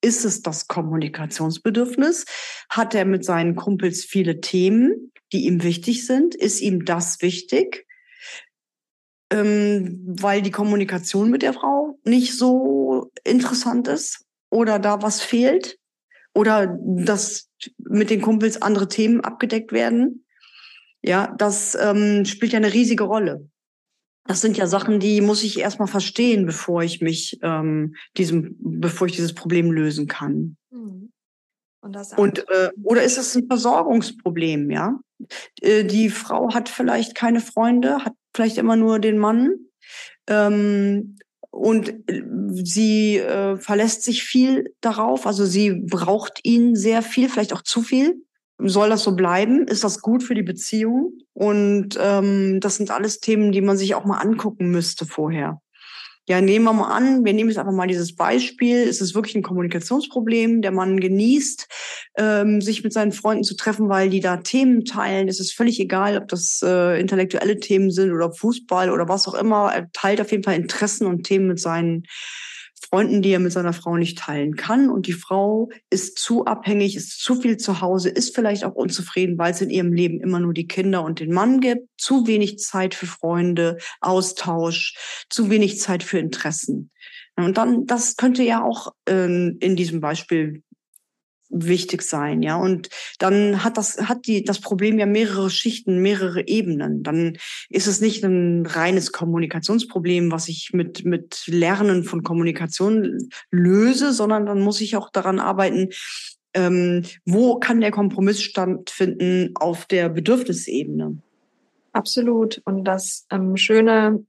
Ist 0.00 0.24
es 0.24 0.40
das 0.40 0.66
Kommunikationsbedürfnis? 0.66 2.24
Hat 2.70 2.94
er 2.94 3.04
mit 3.04 3.22
seinen 3.22 3.54
Kumpels 3.54 4.02
viele 4.02 4.40
Themen, 4.40 5.12
die 5.32 5.44
ihm 5.44 5.62
wichtig 5.62 6.06
sind? 6.06 6.34
Ist 6.34 6.62
ihm 6.62 6.86
das 6.86 7.20
wichtig? 7.20 7.83
Ähm, 9.34 10.00
weil 10.06 10.42
die 10.42 10.52
Kommunikation 10.52 11.28
mit 11.28 11.42
der 11.42 11.54
Frau 11.54 11.98
nicht 12.04 12.38
so 12.38 13.10
interessant 13.24 13.88
ist 13.88 14.24
oder 14.48 14.78
da 14.78 15.02
was 15.02 15.22
fehlt 15.22 15.76
oder 16.34 16.78
dass 16.80 17.50
mit 17.78 18.10
den 18.10 18.20
Kumpels 18.20 18.62
andere 18.62 18.86
Themen 18.86 19.22
abgedeckt 19.22 19.72
werden. 19.72 20.24
Ja, 21.02 21.34
das 21.36 21.76
ähm, 21.80 22.24
spielt 22.24 22.52
ja 22.52 22.58
eine 22.58 22.72
riesige 22.72 23.04
Rolle. 23.04 23.48
Das 24.24 24.40
sind 24.40 24.56
ja 24.56 24.68
Sachen, 24.68 25.00
die 25.00 25.20
muss 25.20 25.42
ich 25.42 25.58
erstmal 25.58 25.88
verstehen, 25.88 26.46
bevor 26.46 26.84
ich 26.84 27.00
mich 27.00 27.38
ähm, 27.42 27.96
diesem, 28.16 28.56
bevor 28.60 29.08
ich 29.08 29.14
dieses 29.14 29.34
Problem 29.34 29.72
lösen 29.72 30.06
kann. 30.06 30.56
Mhm. 30.70 31.03
Und, 32.16 32.48
äh, 32.48 32.70
oder 32.82 33.02
ist 33.02 33.18
es 33.18 33.34
ein 33.34 33.46
Versorgungsproblem, 33.46 34.70
ja? 34.70 34.98
Äh, 35.60 35.84
die 35.84 36.10
Frau 36.10 36.54
hat 36.54 36.68
vielleicht 36.68 37.14
keine 37.14 37.40
Freunde, 37.40 38.04
hat 38.04 38.14
vielleicht 38.34 38.58
immer 38.58 38.76
nur 38.76 38.98
den 38.98 39.18
Mann. 39.18 39.54
Ähm, 40.26 41.18
und 41.50 41.88
äh, 42.10 42.22
sie 42.52 43.18
äh, 43.18 43.56
verlässt 43.56 44.02
sich 44.02 44.24
viel 44.24 44.74
darauf, 44.80 45.26
also 45.26 45.44
sie 45.44 45.72
braucht 45.72 46.40
ihn 46.42 46.74
sehr 46.74 47.02
viel, 47.02 47.28
vielleicht 47.28 47.52
auch 47.52 47.62
zu 47.62 47.82
viel. 47.82 48.24
Soll 48.58 48.88
das 48.88 49.02
so 49.02 49.14
bleiben? 49.16 49.66
Ist 49.66 49.84
das 49.84 50.00
gut 50.00 50.22
für 50.22 50.34
die 50.34 50.42
Beziehung? 50.42 51.18
Und 51.32 51.98
ähm, 52.00 52.60
das 52.60 52.76
sind 52.76 52.90
alles 52.90 53.20
Themen, 53.20 53.52
die 53.52 53.60
man 53.60 53.76
sich 53.76 53.94
auch 53.94 54.04
mal 54.04 54.18
angucken 54.18 54.70
müsste 54.70 55.06
vorher. 55.06 55.60
Ja, 56.26 56.40
nehmen 56.40 56.64
wir 56.64 56.72
mal 56.72 56.90
an, 56.90 57.22
wir 57.22 57.34
nehmen 57.34 57.50
jetzt 57.50 57.58
einfach 57.58 57.74
mal 57.74 57.86
dieses 57.86 58.16
Beispiel. 58.16 58.78
Es 58.88 59.02
ist 59.02 59.14
wirklich 59.14 59.34
ein 59.34 59.42
Kommunikationsproblem. 59.42 60.62
Der 60.62 60.72
Mann 60.72 60.98
genießt, 60.98 61.68
ähm, 62.16 62.62
sich 62.62 62.82
mit 62.82 62.94
seinen 62.94 63.12
Freunden 63.12 63.44
zu 63.44 63.56
treffen, 63.56 63.90
weil 63.90 64.08
die 64.08 64.20
da 64.20 64.38
Themen 64.38 64.86
teilen. 64.86 65.28
Es 65.28 65.38
ist 65.38 65.52
völlig 65.52 65.78
egal, 65.80 66.16
ob 66.16 66.28
das 66.28 66.62
äh, 66.62 66.98
intellektuelle 66.98 67.58
Themen 67.58 67.90
sind 67.90 68.10
oder 68.10 68.32
Fußball 68.32 68.90
oder 68.90 69.06
was 69.06 69.28
auch 69.28 69.34
immer. 69.34 69.70
Er 69.74 69.92
teilt 69.92 70.18
auf 70.22 70.30
jeden 70.30 70.44
Fall 70.44 70.56
Interessen 70.56 71.06
und 71.06 71.24
Themen 71.24 71.46
mit 71.46 71.60
seinen 71.60 72.04
Freunden, 72.84 73.22
die 73.22 73.30
er 73.30 73.38
mit 73.38 73.52
seiner 73.52 73.72
Frau 73.72 73.96
nicht 73.96 74.18
teilen 74.18 74.56
kann. 74.56 74.90
Und 74.90 75.06
die 75.06 75.12
Frau 75.12 75.70
ist 75.90 76.18
zu 76.18 76.44
abhängig, 76.44 76.96
ist 76.96 77.20
zu 77.20 77.40
viel 77.40 77.56
zu 77.56 77.80
Hause, 77.80 78.08
ist 78.10 78.34
vielleicht 78.34 78.64
auch 78.64 78.74
unzufrieden, 78.74 79.38
weil 79.38 79.52
es 79.52 79.60
in 79.60 79.70
ihrem 79.70 79.92
Leben 79.92 80.20
immer 80.20 80.40
nur 80.40 80.54
die 80.54 80.66
Kinder 80.66 81.04
und 81.04 81.20
den 81.20 81.32
Mann 81.32 81.60
gibt. 81.60 81.88
Zu 81.98 82.26
wenig 82.26 82.58
Zeit 82.58 82.94
für 82.94 83.06
Freunde, 83.06 83.78
Austausch, 84.00 85.26
zu 85.30 85.50
wenig 85.50 85.80
Zeit 85.80 86.02
für 86.02 86.18
Interessen. 86.18 86.90
Und 87.36 87.56
dann, 87.56 87.86
das 87.86 88.16
könnte 88.16 88.42
ja 88.42 88.62
auch 88.62 88.94
ähm, 89.06 89.56
in 89.60 89.76
diesem 89.76 90.00
Beispiel 90.00 90.62
wichtig 91.54 92.02
sein, 92.02 92.42
ja. 92.42 92.56
Und 92.56 92.88
dann 93.18 93.62
hat 93.62 93.76
das, 93.76 93.98
hat 94.08 94.26
die, 94.26 94.44
das 94.44 94.60
Problem 94.60 94.98
ja 94.98 95.06
mehrere 95.06 95.50
Schichten, 95.50 96.02
mehrere 96.02 96.46
Ebenen. 96.46 97.02
Dann 97.02 97.38
ist 97.70 97.86
es 97.86 98.00
nicht 98.00 98.24
ein 98.24 98.66
reines 98.66 99.12
Kommunikationsproblem, 99.12 100.32
was 100.32 100.48
ich 100.48 100.72
mit, 100.72 101.04
mit 101.04 101.44
Lernen 101.46 102.04
von 102.04 102.22
Kommunikation 102.22 103.28
löse, 103.50 104.12
sondern 104.12 104.46
dann 104.46 104.60
muss 104.60 104.80
ich 104.80 104.96
auch 104.96 105.10
daran 105.10 105.38
arbeiten, 105.38 105.90
ähm, 106.54 107.02
wo 107.24 107.58
kann 107.58 107.80
der 107.80 107.90
Kompromiss 107.90 108.42
stattfinden 108.42 109.52
auf 109.54 109.86
der 109.86 110.08
Bedürfnisebene. 110.08 111.18
Absolut. 111.92 112.60
Und 112.64 112.84
das 112.84 113.26
ähm, 113.30 113.56
Schöne 113.56 114.24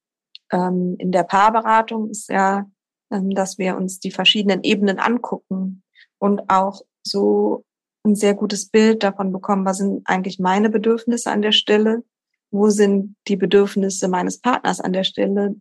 ähm, 0.51 0.96
in 1.00 1.12
der 1.12 1.24
Paarberatung 1.24 2.10
ist 2.10 2.29
ja, 2.29 2.70
ähm, 3.12 3.32
dass 3.32 3.58
wir 3.58 3.75
uns 3.75 4.00
die 4.00 4.12
verschiedenen 4.12 4.63
Ebenen 4.63 5.00
angucken 5.00 5.84
und 6.20 6.50
auch 6.50 6.82
so 7.05 7.63
ein 8.05 8.15
sehr 8.15 8.35
gutes 8.35 8.69
Bild 8.69 9.03
davon 9.03 9.31
bekommen, 9.31 9.65
was 9.65 9.77
sind 9.77 10.01
eigentlich 10.05 10.39
meine 10.39 10.69
Bedürfnisse 10.69 11.31
an 11.31 11.41
der 11.41 11.51
Stelle, 11.51 12.03
wo 12.51 12.69
sind 12.69 13.15
die 13.27 13.35
Bedürfnisse 13.35 14.07
meines 14.07 14.39
Partners 14.39 14.79
an 14.79 14.93
der 14.93 15.03
Stelle, 15.03 15.55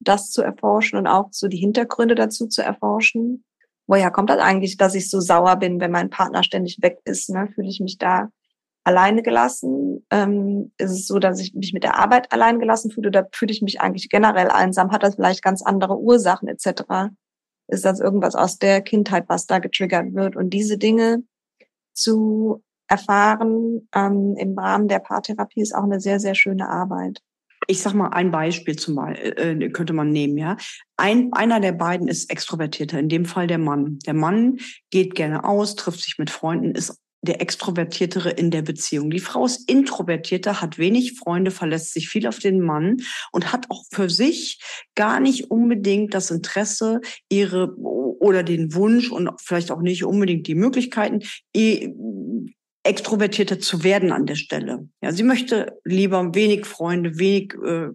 das 0.00 0.30
zu 0.30 0.42
erforschen 0.42 0.98
und 0.98 1.06
auch 1.06 1.28
so 1.30 1.46
die 1.46 1.58
Hintergründe 1.58 2.14
dazu 2.14 2.46
zu 2.46 2.62
erforschen. 2.62 3.44
Woher 3.86 4.10
kommt 4.10 4.30
das 4.30 4.38
eigentlich, 4.38 4.76
dass 4.76 4.94
ich 4.94 5.10
so 5.10 5.20
sauer 5.20 5.56
bin, 5.56 5.80
wenn 5.80 5.90
mein 5.90 6.10
Partner 6.10 6.42
ständig 6.42 6.78
weg 6.80 6.98
ist? 7.04 7.28
Ne? 7.28 7.48
Fühle 7.54 7.68
ich 7.68 7.80
mich 7.80 7.98
da 7.98 8.30
alleine 8.84 9.22
gelassen? 9.22 10.06
Ähm, 10.10 10.72
ist 10.78 10.92
es 10.92 11.06
so, 11.06 11.18
dass 11.18 11.40
ich 11.40 11.54
mich 11.54 11.72
mit 11.72 11.84
der 11.84 11.98
Arbeit 11.98 12.32
allein 12.32 12.60
gelassen 12.60 12.90
fühle 12.90 13.08
oder 13.08 13.28
fühle 13.32 13.52
ich 13.52 13.62
mich 13.62 13.80
eigentlich 13.80 14.08
generell 14.08 14.48
einsam? 14.50 14.90
Hat 14.90 15.02
das 15.02 15.16
vielleicht 15.16 15.42
ganz 15.42 15.62
andere 15.62 15.98
Ursachen 15.98 16.48
etc.? 16.48 16.82
Ist 17.70 17.84
das 17.84 18.00
irgendwas 18.00 18.34
aus 18.34 18.58
der 18.58 18.80
Kindheit, 18.80 19.24
was 19.28 19.46
da 19.46 19.58
getriggert 19.58 20.14
wird? 20.14 20.36
Und 20.36 20.50
diese 20.50 20.78
Dinge 20.78 21.22
zu 21.92 22.62
erfahren 22.88 23.88
ähm, 23.94 24.34
im 24.36 24.58
Rahmen 24.58 24.88
der 24.88 24.98
Paartherapie 24.98 25.60
ist 25.60 25.74
auch 25.74 25.84
eine 25.84 26.00
sehr, 26.00 26.20
sehr 26.20 26.34
schöne 26.34 26.68
Arbeit. 26.68 27.20
Ich 27.68 27.82
sag 27.82 27.94
mal 27.94 28.08
ein 28.08 28.32
Beispiel 28.32 28.74
zumal 28.74 29.14
äh, 29.16 29.70
könnte 29.70 29.92
man 29.92 30.10
nehmen, 30.10 30.36
ja. 30.36 30.56
Ein, 30.96 31.32
einer 31.32 31.60
der 31.60 31.72
beiden 31.72 32.08
ist 32.08 32.30
extrovertierter, 32.30 32.98
in 32.98 33.08
dem 33.08 33.26
Fall 33.26 33.46
der 33.46 33.58
Mann. 33.58 33.98
Der 34.06 34.14
Mann 34.14 34.58
geht 34.90 35.14
gerne 35.14 35.44
aus, 35.44 35.76
trifft 35.76 36.00
sich 36.00 36.18
mit 36.18 36.30
Freunden, 36.30 36.72
ist 36.72 36.98
der 37.22 37.40
Extrovertiertere 37.40 38.30
in 38.30 38.50
der 38.50 38.62
Beziehung. 38.62 39.10
Die 39.10 39.20
Frau 39.20 39.44
ist 39.44 39.68
introvertierter, 39.68 40.60
hat 40.60 40.78
wenig 40.78 41.18
Freunde, 41.18 41.50
verlässt 41.50 41.92
sich 41.92 42.08
viel 42.08 42.26
auf 42.26 42.38
den 42.38 42.60
Mann 42.60 42.98
und 43.32 43.52
hat 43.52 43.66
auch 43.68 43.84
für 43.90 44.08
sich 44.08 44.60
gar 44.94 45.20
nicht 45.20 45.50
unbedingt 45.50 46.14
das 46.14 46.30
Interesse, 46.30 47.00
ihre 47.28 47.74
oder 47.76 48.42
den 48.42 48.74
Wunsch 48.74 49.10
und 49.10 49.30
vielleicht 49.40 49.70
auch 49.70 49.80
nicht 49.80 50.04
unbedingt 50.04 50.46
die 50.46 50.54
Möglichkeiten, 50.54 51.20
extrovertierter 52.82 53.60
zu 53.60 53.84
werden 53.84 54.12
an 54.12 54.26
der 54.26 54.36
Stelle. 54.36 54.88
Ja, 55.02 55.12
sie 55.12 55.22
möchte 55.22 55.78
lieber 55.84 56.34
wenig 56.34 56.66
Freunde, 56.66 57.18
wenig 57.18 57.54
äh, 57.62 57.88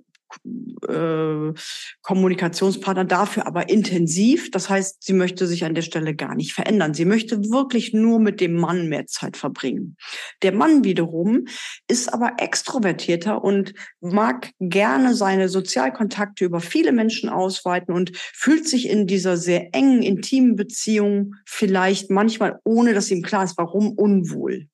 äh, 0.88 1.54
Kommunikationspartner 2.02 3.06
dafür 3.06 3.48
aber 3.48 3.70
intensiv. 3.70 4.52
Das 4.52 4.70
heißt, 4.70 5.04
sie 5.04 5.14
möchte 5.14 5.48
sich 5.48 5.66
an 5.66 5.76
der 5.76 5.82
Stelle 5.82 6.16
gar 6.16 6.36
nicht 6.36 6.54
verändern. 6.54 6.94
Sie 6.94 7.06
möchte 7.06 7.44
wirklich 7.52 7.94
nur 7.94 8.20
mit 8.20 8.42
dem 8.42 8.56
Mann 8.56 8.90
mehr 8.90 9.08
Zeit 9.08 9.38
verbringen. 9.38 9.98
Der 10.42 10.52
Mann 10.52 10.84
wiederum 10.84 11.46
ist 11.88 12.14
aber 12.14 12.34
extrovertierter 12.38 13.44
und 13.44 13.74
mag 14.02 14.52
gerne 14.60 15.16
seine 15.16 15.50
Sozialkontakte 15.50 16.46
über 16.46 16.60
viele 16.60 16.92
Menschen 16.92 17.30
ausweiten 17.30 17.94
und 17.94 18.12
fühlt 18.16 18.68
sich 18.68 18.90
in 18.90 19.08
dieser 19.08 19.38
sehr 19.38 19.74
engen, 19.74 20.02
intimen 20.04 20.56
Beziehung 20.56 21.36
vielleicht 21.46 22.10
manchmal, 22.10 22.60
ohne 22.64 22.94
dass 22.94 23.12
ihm 23.12 23.22
klar 23.22 23.44
ist, 23.44 23.58
warum 23.58 23.92
unwohl. 23.94 24.68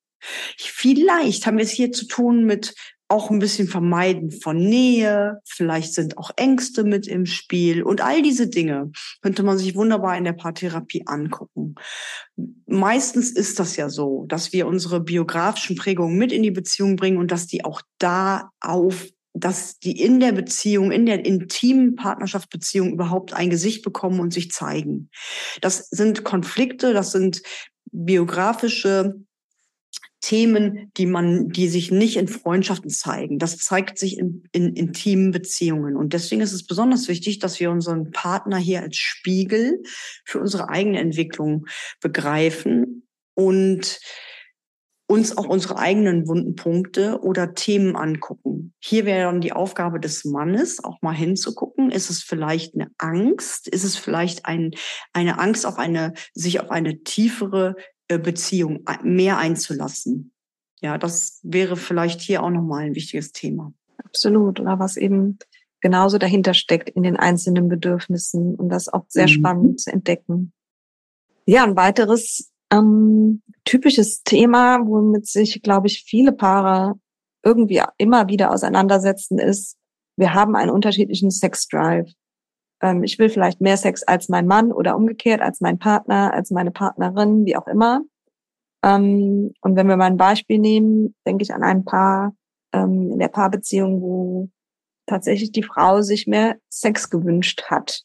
Vielleicht 0.58 1.46
haben 1.46 1.58
wir 1.58 1.64
es 1.64 1.72
hier 1.72 1.92
zu 1.92 2.06
tun 2.06 2.46
mit 2.46 2.76
auch 3.12 3.30
ein 3.30 3.40
bisschen 3.40 3.68
Vermeiden 3.68 4.32
von 4.32 4.58
Nähe, 4.58 5.42
vielleicht 5.46 5.94
sind 5.94 6.18
auch 6.18 6.32
Ängste 6.38 6.86
mit 6.86 7.08
im 7.08 7.26
Spiel 7.26 7.84
und 7.84 8.02
all 8.02 8.22
diese 8.22 8.48
Dinge 8.48 8.92
könnte 9.22 9.44
man 9.44 9.58
sich 9.58 9.76
wunderbar 9.76 10.18
in 10.18 10.24
der 10.24 10.34
Paartherapie 10.34 11.04
angucken. 11.06 11.76
Meistens 12.66 13.32
ist 13.32 13.60
das 13.60 13.76
ja 13.76 13.90
so, 13.90 14.26
dass 14.30 14.54
wir 14.54 14.66
unsere 14.66 15.02
biografischen 15.02 15.76
Prägungen 15.76 16.18
mit 16.18 16.32
in 16.32 16.42
die 16.42 16.52
Beziehung 16.52 16.96
bringen 16.96 17.18
und 17.18 17.32
dass 17.32 17.48
die 17.48 17.66
auch 17.66 17.82
da 18.00 18.50
auf 18.62 19.08
dass 19.34 19.80
die 19.80 19.98
in 19.98 20.20
der 20.20 20.34
Beziehung, 20.34 20.92
in 20.92 21.06
der 21.06 21.26
intimen 21.26 21.96
Partnerschaftsbeziehung 21.96 22.92
überhaupt 22.92 23.34
ein 23.34 23.50
Gesicht 23.50 23.82
bekommen 23.82 24.20
und 24.20 24.34
sich 24.34 24.52
zeigen. 24.52 25.10
Das 25.62 25.88
sind 25.90 26.26
Konflikte, 26.26 26.94
das 26.94 27.14
sind 27.14 27.42
biografische 27.92 29.16
Themen, 30.22 30.92
die 30.98 31.08
man, 31.08 31.50
die 31.50 31.68
sich 31.68 31.92
nicht 31.92 32.16
in 32.16 32.28
Freundschaften 32.28 32.90
zeigen. 32.90 33.40
Das 33.40 33.58
zeigt 33.58 33.98
sich 33.98 34.18
in, 34.18 34.44
in 34.52 34.76
intimen 34.76 35.32
Beziehungen. 35.32 35.96
Und 35.98 36.14
deswegen 36.14 36.42
ist 36.42 36.54
es 36.54 36.66
besonders 36.66 37.08
wichtig, 37.08 37.40
dass 37.40 37.60
wir 37.60 37.72
unseren 37.72 38.12
Partner 38.12 38.58
hier 38.58 38.82
als 38.82 38.98
Spiegel 38.98 39.82
für 40.24 40.40
unsere 40.40 40.70
eigene 40.70 41.00
Entwicklung 41.00 41.66
begreifen 42.00 43.08
und 43.34 44.00
uns 45.12 45.38
auch 45.38 45.48
unsere 45.48 45.78
eigenen 45.78 46.26
wunden 46.28 46.56
Punkte 46.56 47.20
oder 47.22 47.54
Themen 47.54 47.98
angucken. 47.98 48.74
Hier 48.80 49.06
wäre 49.06 49.30
dann 49.30 49.42
die 49.42 49.52
Aufgabe 49.52 50.00
des 50.00 50.24
Mannes, 50.24 50.82
auch 50.82 51.02
mal 51.02 51.14
hinzugucken. 51.14 51.92
Ist 51.92 52.10
es 52.10 52.24
vielleicht 52.24 52.76
eine 52.76 52.90
Angst? 52.98 53.68
Ist 53.68 53.84
es 53.84 53.98
vielleicht 53.98 54.46
ein, 54.46 54.72
eine 55.12 55.38
Angst 55.38 55.66
auf 55.66 55.78
eine, 55.78 56.14
sich 56.34 56.62
auf 56.62 56.72
eine 56.72 57.04
tiefere 57.04 57.76
Beziehung 58.20 58.86
mehr 59.04 59.38
einzulassen. 59.38 60.34
Ja, 60.82 60.98
das 60.98 61.40
wäre 61.44 61.78
vielleicht 61.78 62.22
hier 62.22 62.44
auch 62.44 62.50
nochmal 62.50 62.86
ein 62.86 62.96
wichtiges 62.96 63.32
Thema. 63.32 63.74
Absolut. 64.04 64.60
Oder 64.60 64.80
was 64.80 64.98
eben 64.98 65.38
genauso 65.80 66.18
dahinter 66.18 66.54
steckt 66.54 66.90
in 66.90 67.04
den 67.04 67.18
einzelnen 67.18 67.68
Bedürfnissen 67.68 68.56
und 68.56 68.70
das 68.70 68.90
auch 68.90 69.06
sehr 69.08 69.28
mhm. 69.28 69.32
spannend 69.32 69.80
zu 69.82 69.92
entdecken. 69.92 70.54
Ja, 71.46 71.64
ein 71.64 71.76
weiteres 71.76 72.52
ähm, 72.72 73.42
typisches 73.66 74.24
Thema, 74.24 74.80
womit 74.86 75.28
sich, 75.28 75.62
glaube 75.62 75.88
ich, 75.88 76.04
viele 76.04 76.32
Paare 76.32 76.96
irgendwie 77.44 77.82
immer 77.98 78.28
wieder 78.30 78.52
auseinandersetzen, 78.52 79.40
ist, 79.40 79.78
wir 80.18 80.34
haben 80.34 80.56
einen 80.56 80.72
unterschiedlichen 80.72 81.32
Sex-Drive 81.32 82.12
ähm, 82.82 83.04
ich 83.04 83.20
will 83.20 83.30
vielleicht 83.30 83.62
mehr 83.62 83.78
Sex 83.78 84.04
als 84.04 84.30
mein 84.30 84.48
Mann 84.48 84.72
oder 84.72 84.96
umgekehrt 84.96 85.42
als 85.42 85.62
mein 85.62 85.80
Partner, 85.80 86.34
als 86.34 86.52
meine 86.52 86.72
Partnerin, 86.72 87.46
wie 87.46 87.56
auch 87.56 87.68
immer. 87.68 88.02
Ähm, 88.84 89.54
und 89.62 89.76
wenn 89.76 89.88
wir 89.88 89.98
mal 89.98 90.06
ein 90.06 90.18
Beispiel 90.18 90.60
nehmen, 90.60 91.16
denke 91.26 91.44
ich 91.44 91.54
an 91.54 91.64
ein 91.64 91.86
Paar 91.86 92.36
ähm, 92.74 93.12
in 93.12 93.20
der 93.20 93.28
Paarbeziehung, 93.28 94.02
wo 94.02 94.50
tatsächlich 95.06 95.52
die 95.52 95.64
Frau 95.64 96.02
sich 96.02 96.28
mehr 96.28 96.58
Sex 96.70 97.10
gewünscht 97.10 97.64
hat 97.70 98.04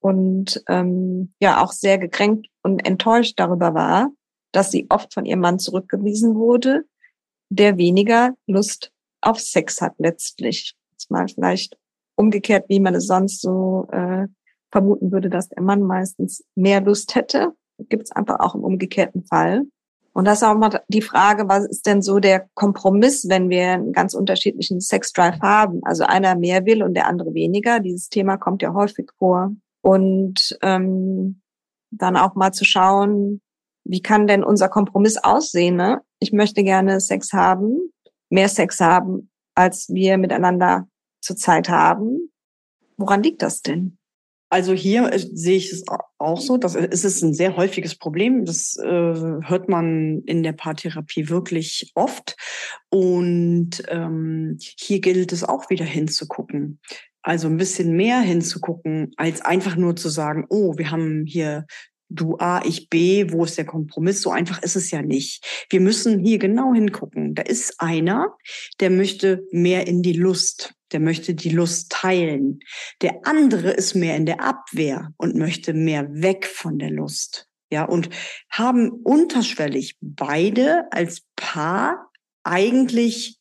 und 0.00 0.62
ähm, 0.68 1.32
ja 1.40 1.62
auch 1.62 1.72
sehr 1.72 1.98
gekränkt 1.98 2.48
und 2.62 2.86
enttäuscht 2.86 3.34
darüber 3.38 3.74
war, 3.74 4.10
dass 4.52 4.70
sie 4.70 4.86
oft 4.88 5.12
von 5.12 5.26
ihrem 5.26 5.40
Mann 5.40 5.58
zurückgewiesen 5.58 6.36
wurde, 6.36 6.84
der 7.50 7.76
weniger 7.76 8.34
Lust 8.46 8.92
auf 9.20 9.40
Sex 9.40 9.80
hat 9.80 9.94
letztlich. 9.98 10.74
Jetzt 10.92 11.10
mal 11.10 11.26
vielleicht 11.28 11.76
umgekehrt, 12.16 12.66
wie 12.68 12.80
man 12.80 12.94
es 12.94 13.06
sonst 13.06 13.40
so 13.40 13.88
äh, 13.92 14.26
vermuten 14.70 15.12
würde, 15.12 15.30
dass 15.30 15.48
der 15.48 15.62
Mann 15.62 15.82
meistens 15.82 16.44
mehr 16.54 16.80
Lust 16.80 17.14
hätte. 17.14 17.52
Gibt 17.88 18.04
es 18.04 18.12
einfach 18.12 18.40
auch 18.40 18.54
im 18.54 18.64
umgekehrten 18.64 19.24
Fall. 19.24 19.64
Und 20.12 20.26
das 20.26 20.38
ist 20.38 20.44
auch 20.44 20.56
mal 20.56 20.80
die 20.88 21.02
Frage, 21.02 21.48
was 21.48 21.66
ist 21.66 21.86
denn 21.86 22.00
so 22.00 22.20
der 22.20 22.48
Kompromiss, 22.54 23.28
wenn 23.28 23.50
wir 23.50 23.72
einen 23.72 23.92
ganz 23.92 24.14
unterschiedlichen 24.14 24.80
Sexdrive 24.80 25.40
haben? 25.40 25.80
Also 25.84 26.04
einer 26.04 26.36
mehr 26.36 26.64
will 26.66 26.84
und 26.84 26.94
der 26.94 27.08
andere 27.08 27.34
weniger. 27.34 27.80
Dieses 27.80 28.08
Thema 28.08 28.36
kommt 28.36 28.62
ja 28.62 28.72
häufig 28.74 29.10
vor. 29.18 29.52
Und 29.82 30.56
ähm, 30.62 31.40
dann 31.90 32.16
auch 32.16 32.36
mal 32.36 32.52
zu 32.52 32.64
schauen, 32.64 33.40
wie 33.84 34.00
kann 34.00 34.26
denn 34.26 34.44
unser 34.44 34.68
Kompromiss 34.68 35.16
aussehen? 35.16 35.76
Ne? 35.76 36.00
Ich 36.20 36.32
möchte 36.32 36.62
gerne 36.62 37.00
Sex 37.00 37.32
haben, 37.32 37.92
mehr 38.30 38.48
Sex 38.48 38.80
haben, 38.80 39.30
als 39.54 39.88
wir 39.92 40.16
miteinander 40.16 40.86
zurzeit 41.24 41.68
haben. 41.68 42.30
Woran 42.96 43.22
liegt 43.22 43.42
das 43.42 43.62
denn? 43.62 43.98
Also 44.50 44.72
hier 44.72 45.12
äh, 45.12 45.18
sehe 45.18 45.56
ich 45.56 45.72
es 45.72 45.84
auch 46.18 46.40
so, 46.40 46.56
dass 46.56 46.76
äh, 46.76 46.88
ist 46.88 47.22
ein 47.22 47.34
sehr 47.34 47.56
häufiges 47.56 47.96
Problem. 47.96 48.44
Das 48.44 48.76
äh, 48.76 48.84
hört 48.86 49.68
man 49.68 50.22
in 50.26 50.44
der 50.44 50.52
Paartherapie 50.52 51.28
wirklich 51.28 51.90
oft. 51.96 52.36
Und 52.88 53.82
ähm, 53.88 54.56
hier 54.60 55.00
gilt 55.00 55.32
es 55.32 55.42
auch 55.42 55.70
wieder 55.70 55.84
hinzugucken. 55.84 56.78
Also 57.22 57.48
ein 57.48 57.56
bisschen 57.56 57.96
mehr 57.96 58.20
hinzugucken, 58.20 59.12
als 59.16 59.40
einfach 59.40 59.76
nur 59.76 59.96
zu 59.96 60.08
sagen, 60.08 60.46
oh, 60.50 60.76
wir 60.76 60.90
haben 60.90 61.24
hier 61.26 61.66
du 62.14 62.36
A, 62.38 62.64
ich 62.64 62.88
B, 62.88 63.30
wo 63.30 63.44
ist 63.44 63.58
der 63.58 63.64
Kompromiss? 63.64 64.22
So 64.22 64.30
einfach 64.30 64.62
ist 64.62 64.76
es 64.76 64.90
ja 64.90 65.02
nicht. 65.02 65.66
Wir 65.70 65.80
müssen 65.80 66.18
hier 66.18 66.38
genau 66.38 66.72
hingucken. 66.72 67.34
Da 67.34 67.42
ist 67.42 67.80
einer, 67.80 68.36
der 68.80 68.90
möchte 68.90 69.46
mehr 69.50 69.86
in 69.86 70.02
die 70.02 70.12
Lust, 70.12 70.74
der 70.92 71.00
möchte 71.00 71.34
die 71.34 71.50
Lust 71.50 71.90
teilen. 71.90 72.60
Der 73.02 73.26
andere 73.26 73.70
ist 73.70 73.94
mehr 73.94 74.16
in 74.16 74.26
der 74.26 74.42
Abwehr 74.42 75.12
und 75.16 75.36
möchte 75.36 75.74
mehr 75.74 76.08
weg 76.10 76.46
von 76.46 76.78
der 76.78 76.90
Lust. 76.90 77.48
Ja, 77.70 77.84
und 77.84 78.10
haben 78.50 78.90
unterschwellig 78.90 79.96
beide 80.00 80.92
als 80.92 81.22
Paar 81.34 82.10
eigentlich 82.44 83.40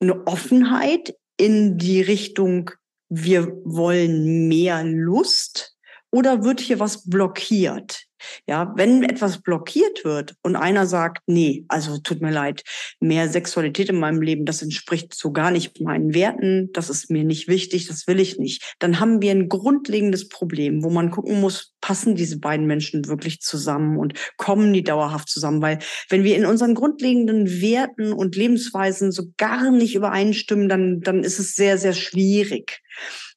eine 0.00 0.26
Offenheit 0.26 1.14
in 1.36 1.78
die 1.78 2.00
Richtung, 2.00 2.70
wir 3.08 3.52
wollen 3.64 4.48
mehr 4.48 4.82
Lust 4.84 5.73
oder 6.14 6.44
wird 6.44 6.60
hier 6.60 6.78
was 6.78 7.10
blockiert? 7.10 8.04
Ja, 8.46 8.72
wenn 8.76 9.02
etwas 9.02 9.42
blockiert 9.42 10.04
wird 10.04 10.34
und 10.42 10.56
einer 10.56 10.86
sagt, 10.86 11.18
nee, 11.26 11.64
also 11.68 11.98
tut 11.98 12.22
mir 12.22 12.30
leid, 12.30 12.62
mehr 13.00 13.28
Sexualität 13.28 13.90
in 13.90 13.98
meinem 13.98 14.22
Leben, 14.22 14.46
das 14.46 14.62
entspricht 14.62 15.12
so 15.12 15.32
gar 15.32 15.50
nicht 15.50 15.80
meinen 15.80 16.14
Werten, 16.14 16.70
das 16.72 16.88
ist 16.88 17.10
mir 17.10 17.24
nicht 17.24 17.48
wichtig, 17.48 17.86
das 17.88 18.06
will 18.06 18.20
ich 18.20 18.38
nicht, 18.38 18.76
dann 18.78 18.98
haben 19.00 19.20
wir 19.20 19.32
ein 19.32 19.48
grundlegendes 19.48 20.28
Problem, 20.28 20.84
wo 20.84 20.88
man 20.88 21.10
gucken 21.10 21.40
muss, 21.40 21.74
passen 21.80 22.14
diese 22.14 22.38
beiden 22.38 22.66
Menschen 22.66 23.08
wirklich 23.08 23.40
zusammen 23.40 23.98
und 23.98 24.14
kommen 24.38 24.72
die 24.72 24.84
dauerhaft 24.84 25.28
zusammen? 25.28 25.60
Weil 25.60 25.80
wenn 26.08 26.24
wir 26.24 26.36
in 26.36 26.46
unseren 26.46 26.74
grundlegenden 26.74 27.60
Werten 27.60 28.12
und 28.12 28.36
Lebensweisen 28.36 29.12
so 29.12 29.24
gar 29.36 29.70
nicht 29.70 29.96
übereinstimmen, 29.96 30.68
dann, 30.68 31.00
dann 31.00 31.24
ist 31.24 31.40
es 31.40 31.56
sehr, 31.56 31.76
sehr 31.76 31.92
schwierig. 31.92 32.80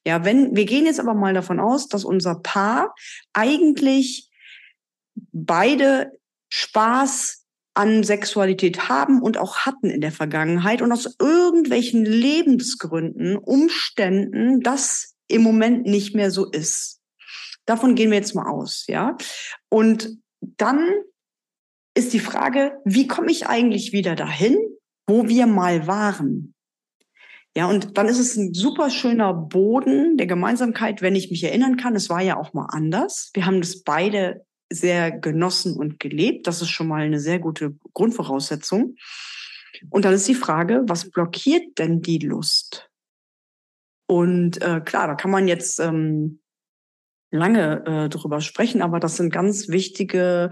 Ja, 0.08 0.24
wenn, 0.24 0.56
wir 0.56 0.64
gehen 0.64 0.86
jetzt 0.86 1.00
aber 1.00 1.12
mal 1.12 1.34
davon 1.34 1.60
aus, 1.60 1.86
dass 1.86 2.02
unser 2.02 2.36
Paar 2.36 2.94
eigentlich 3.34 4.30
beide 5.32 6.18
Spaß 6.48 7.44
an 7.74 8.02
Sexualität 8.02 8.88
haben 8.88 9.20
und 9.20 9.36
auch 9.36 9.66
hatten 9.66 9.90
in 9.90 10.00
der 10.00 10.10
Vergangenheit 10.10 10.80
und 10.80 10.92
aus 10.92 11.14
irgendwelchen 11.20 12.06
Lebensgründen, 12.06 13.36
Umständen 13.36 14.62
das 14.62 15.14
im 15.28 15.42
Moment 15.42 15.84
nicht 15.84 16.14
mehr 16.14 16.30
so 16.30 16.50
ist. 16.50 17.02
Davon 17.66 17.94
gehen 17.94 18.10
wir 18.10 18.16
jetzt 18.16 18.34
mal 18.34 18.48
aus, 18.48 18.86
ja. 18.88 19.14
Und 19.68 20.16
dann 20.40 20.88
ist 21.92 22.14
die 22.14 22.18
Frage, 22.18 22.80
wie 22.86 23.08
komme 23.08 23.30
ich 23.30 23.46
eigentlich 23.46 23.92
wieder 23.92 24.16
dahin, 24.16 24.56
wo 25.06 25.28
wir 25.28 25.46
mal 25.46 25.86
waren? 25.86 26.54
Ja, 27.56 27.66
und 27.66 27.96
dann 27.98 28.06
ist 28.06 28.18
es 28.18 28.36
ein 28.36 28.54
super 28.54 28.90
schöner 28.90 29.34
Boden 29.34 30.16
der 30.16 30.26
Gemeinsamkeit, 30.26 31.02
wenn 31.02 31.16
ich 31.16 31.30
mich 31.30 31.42
erinnern 31.42 31.76
kann. 31.76 31.96
Es 31.96 32.08
war 32.08 32.20
ja 32.20 32.36
auch 32.36 32.52
mal 32.52 32.66
anders. 32.66 33.30
Wir 33.34 33.46
haben 33.46 33.60
das 33.60 33.82
beide 33.82 34.44
sehr 34.70 35.10
genossen 35.10 35.76
und 35.76 35.98
gelebt. 35.98 36.46
Das 36.46 36.62
ist 36.62 36.68
schon 36.68 36.88
mal 36.88 37.02
eine 37.02 37.20
sehr 37.20 37.38
gute 37.38 37.76
Grundvoraussetzung. 37.94 38.96
Und 39.90 40.04
dann 40.04 40.14
ist 40.14 40.28
die 40.28 40.34
Frage, 40.34 40.82
was 40.86 41.10
blockiert 41.10 41.78
denn 41.78 42.02
die 42.02 42.18
Lust? 42.18 42.90
Und 44.06 44.62
äh, 44.62 44.80
klar, 44.80 45.06
da 45.06 45.14
kann 45.14 45.30
man 45.30 45.48
jetzt 45.48 45.80
ähm, 45.80 46.40
lange 47.30 47.84
äh, 47.86 48.08
drüber 48.08 48.40
sprechen, 48.40 48.82
aber 48.82 49.00
das 49.00 49.16
sind 49.16 49.32
ganz 49.32 49.68
wichtige 49.68 50.50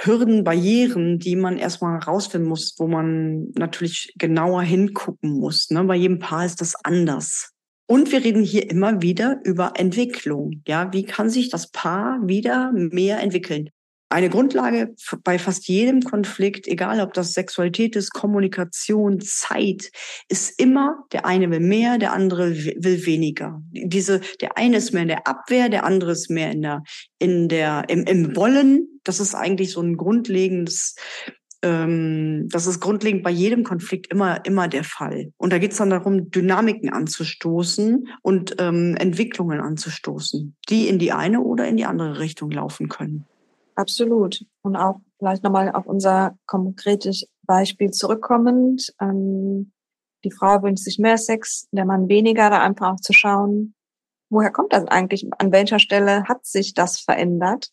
Hürden, 0.00 0.44
Barrieren, 0.44 1.18
die 1.18 1.34
man 1.34 1.58
erstmal 1.58 1.98
rausfinden 1.98 2.48
muss, 2.48 2.74
wo 2.78 2.86
man 2.86 3.50
natürlich 3.56 4.14
genauer 4.16 4.62
hingucken 4.62 5.30
muss. 5.30 5.70
Ne? 5.70 5.82
Bei 5.84 5.96
jedem 5.96 6.20
Paar 6.20 6.44
ist 6.44 6.60
das 6.60 6.74
anders. 6.84 7.52
Und 7.86 8.12
wir 8.12 8.22
reden 8.22 8.42
hier 8.42 8.70
immer 8.70 9.02
wieder 9.02 9.40
über 9.44 9.72
Entwicklung. 9.76 10.62
Ja, 10.68 10.92
wie 10.92 11.04
kann 11.04 11.30
sich 11.30 11.48
das 11.48 11.70
Paar 11.70 12.20
wieder 12.22 12.70
mehr 12.72 13.20
entwickeln? 13.20 13.70
Eine 14.10 14.30
Grundlage 14.30 14.94
bei 15.22 15.38
fast 15.38 15.68
jedem 15.68 16.00
Konflikt, 16.00 16.66
egal 16.66 17.00
ob 17.00 17.12
das 17.12 17.34
Sexualität 17.34 17.94
ist, 17.94 18.12
Kommunikation, 18.12 19.20
Zeit, 19.20 19.90
ist 20.28 20.58
immer, 20.58 21.04
der 21.12 21.26
eine 21.26 21.50
will 21.50 21.60
mehr, 21.60 21.98
der 21.98 22.12
andere 22.12 22.56
will 22.56 23.04
weniger. 23.04 23.60
Diese, 23.70 24.20
der 24.40 24.56
eine 24.56 24.78
ist 24.78 24.92
mehr 24.92 25.02
in 25.02 25.08
der 25.08 25.26
Abwehr, 25.26 25.68
der 25.68 25.84
andere 25.84 26.12
ist 26.12 26.30
mehr 26.30 26.50
in 26.50 26.62
der, 26.62 26.82
in 27.18 27.48
der, 27.48 27.84
im, 27.88 28.04
im 28.04 28.34
Wollen. 28.34 29.00
Das 29.04 29.20
ist 29.20 29.34
eigentlich 29.34 29.72
so 29.72 29.82
ein 29.82 29.98
grundlegendes, 29.98 30.96
ähm, 31.62 32.48
das 32.48 32.66
ist 32.66 32.80
grundlegend 32.80 33.22
bei 33.22 33.30
jedem 33.30 33.62
Konflikt 33.62 34.10
immer, 34.10 34.44
immer 34.46 34.68
der 34.68 34.84
Fall. 34.84 35.32
Und 35.36 35.52
da 35.52 35.58
geht 35.58 35.72
es 35.72 35.78
dann 35.78 35.90
darum, 35.90 36.30
Dynamiken 36.30 36.90
anzustoßen 36.90 38.08
und 38.22 38.56
ähm, 38.58 38.96
Entwicklungen 38.96 39.60
anzustoßen, 39.60 40.56
die 40.70 40.88
in 40.88 40.98
die 40.98 41.12
eine 41.12 41.42
oder 41.42 41.68
in 41.68 41.76
die 41.76 41.84
andere 41.84 42.20
Richtung 42.20 42.50
laufen 42.50 42.88
können. 42.88 43.26
Absolut. 43.78 44.44
Und 44.62 44.74
auch 44.74 45.00
vielleicht 45.20 45.44
nochmal 45.44 45.70
auf 45.70 45.86
unser 45.86 46.36
konkretes 46.46 47.28
Beispiel 47.46 47.92
zurückkommend. 47.92 48.92
Ähm, 49.00 49.72
die 50.24 50.32
Frau 50.32 50.60
wünscht 50.64 50.82
sich 50.82 50.98
mehr 50.98 51.16
Sex, 51.16 51.68
der 51.70 51.84
Mann 51.84 52.08
weniger, 52.08 52.50
da 52.50 52.60
einfach 52.60 52.94
auch 52.94 53.00
zu 53.00 53.12
schauen, 53.12 53.76
woher 54.30 54.50
kommt 54.50 54.72
das 54.72 54.84
eigentlich? 54.86 55.28
An 55.38 55.52
welcher 55.52 55.78
Stelle 55.78 56.24
hat 56.24 56.44
sich 56.44 56.74
das 56.74 56.98
verändert? 56.98 57.70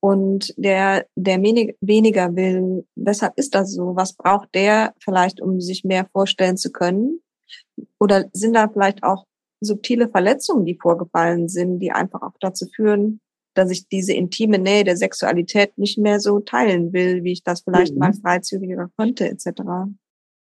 Und 0.00 0.54
der, 0.56 1.06
der 1.16 1.42
wenig, 1.42 1.76
weniger 1.80 2.36
will, 2.36 2.86
weshalb 2.94 3.36
ist 3.36 3.56
das 3.56 3.74
so? 3.74 3.96
Was 3.96 4.12
braucht 4.12 4.54
der 4.54 4.94
vielleicht, 5.02 5.40
um 5.40 5.60
sich 5.60 5.82
mehr 5.82 6.08
vorstellen 6.12 6.56
zu 6.56 6.70
können? 6.70 7.20
Oder 7.98 8.26
sind 8.32 8.54
da 8.54 8.68
vielleicht 8.68 9.02
auch 9.02 9.26
subtile 9.60 10.08
Verletzungen, 10.08 10.64
die 10.64 10.78
vorgefallen 10.80 11.48
sind, 11.48 11.80
die 11.80 11.90
einfach 11.90 12.22
auch 12.22 12.36
dazu 12.38 12.66
führen, 12.66 13.20
dass 13.58 13.70
ich 13.70 13.88
diese 13.88 14.12
intime 14.12 14.58
Nähe 14.58 14.84
der 14.84 14.96
Sexualität 14.96 15.76
nicht 15.76 15.98
mehr 15.98 16.20
so 16.20 16.40
teilen 16.40 16.92
will, 16.92 17.24
wie 17.24 17.32
ich 17.32 17.42
das 17.42 17.62
vielleicht 17.62 17.92
mhm. 17.92 17.98
mal 17.98 18.12
freizügiger 18.14 18.88
konnte, 18.96 19.28
etc. 19.28 19.62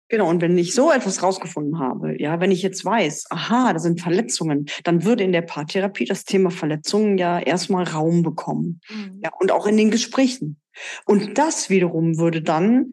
Genau, 0.08 0.28
und 0.28 0.40
wenn 0.40 0.58
ich 0.58 0.74
so 0.74 0.90
etwas 0.90 1.22
rausgefunden 1.22 1.78
habe, 1.78 2.20
ja, 2.20 2.40
wenn 2.40 2.50
ich 2.50 2.62
jetzt 2.62 2.84
weiß, 2.84 3.26
aha, 3.30 3.72
da 3.72 3.78
sind 3.78 4.00
Verletzungen, 4.00 4.66
dann 4.82 5.04
würde 5.04 5.22
in 5.22 5.32
der 5.32 5.42
Paartherapie 5.42 6.04
das 6.04 6.24
Thema 6.24 6.50
Verletzungen 6.50 7.16
ja 7.16 7.38
erstmal 7.38 7.84
Raum 7.84 8.22
bekommen. 8.22 8.80
Mhm. 8.88 9.20
Ja, 9.22 9.30
und 9.38 9.52
auch 9.52 9.66
in 9.66 9.76
den 9.76 9.90
Gesprächen. 9.90 10.60
Und 11.06 11.38
das 11.38 11.70
wiederum 11.70 12.18
würde 12.18 12.42
dann 12.42 12.92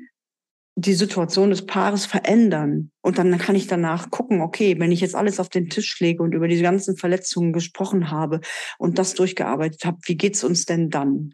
die 0.79 0.93
Situation 0.93 1.49
des 1.49 1.65
Paares 1.65 2.05
verändern. 2.05 2.91
Und 3.01 3.17
dann 3.17 3.35
kann 3.39 3.55
ich 3.55 3.65
danach 3.65 4.11
gucken, 4.11 4.41
okay, 4.41 4.77
wenn 4.77 4.91
ich 4.91 5.01
jetzt 5.01 5.15
alles 5.15 5.39
auf 5.39 5.49
den 5.49 5.69
Tisch 5.69 5.99
lege 5.99 6.21
und 6.21 6.35
über 6.35 6.47
diese 6.47 6.61
ganzen 6.61 6.95
Verletzungen 6.95 7.51
gesprochen 7.51 8.11
habe 8.11 8.41
und 8.77 8.99
das 8.99 9.15
durchgearbeitet 9.15 9.85
habe, 9.85 9.97
wie 10.05 10.15
geht's 10.15 10.43
uns 10.43 10.65
denn 10.65 10.91
dann? 10.91 11.33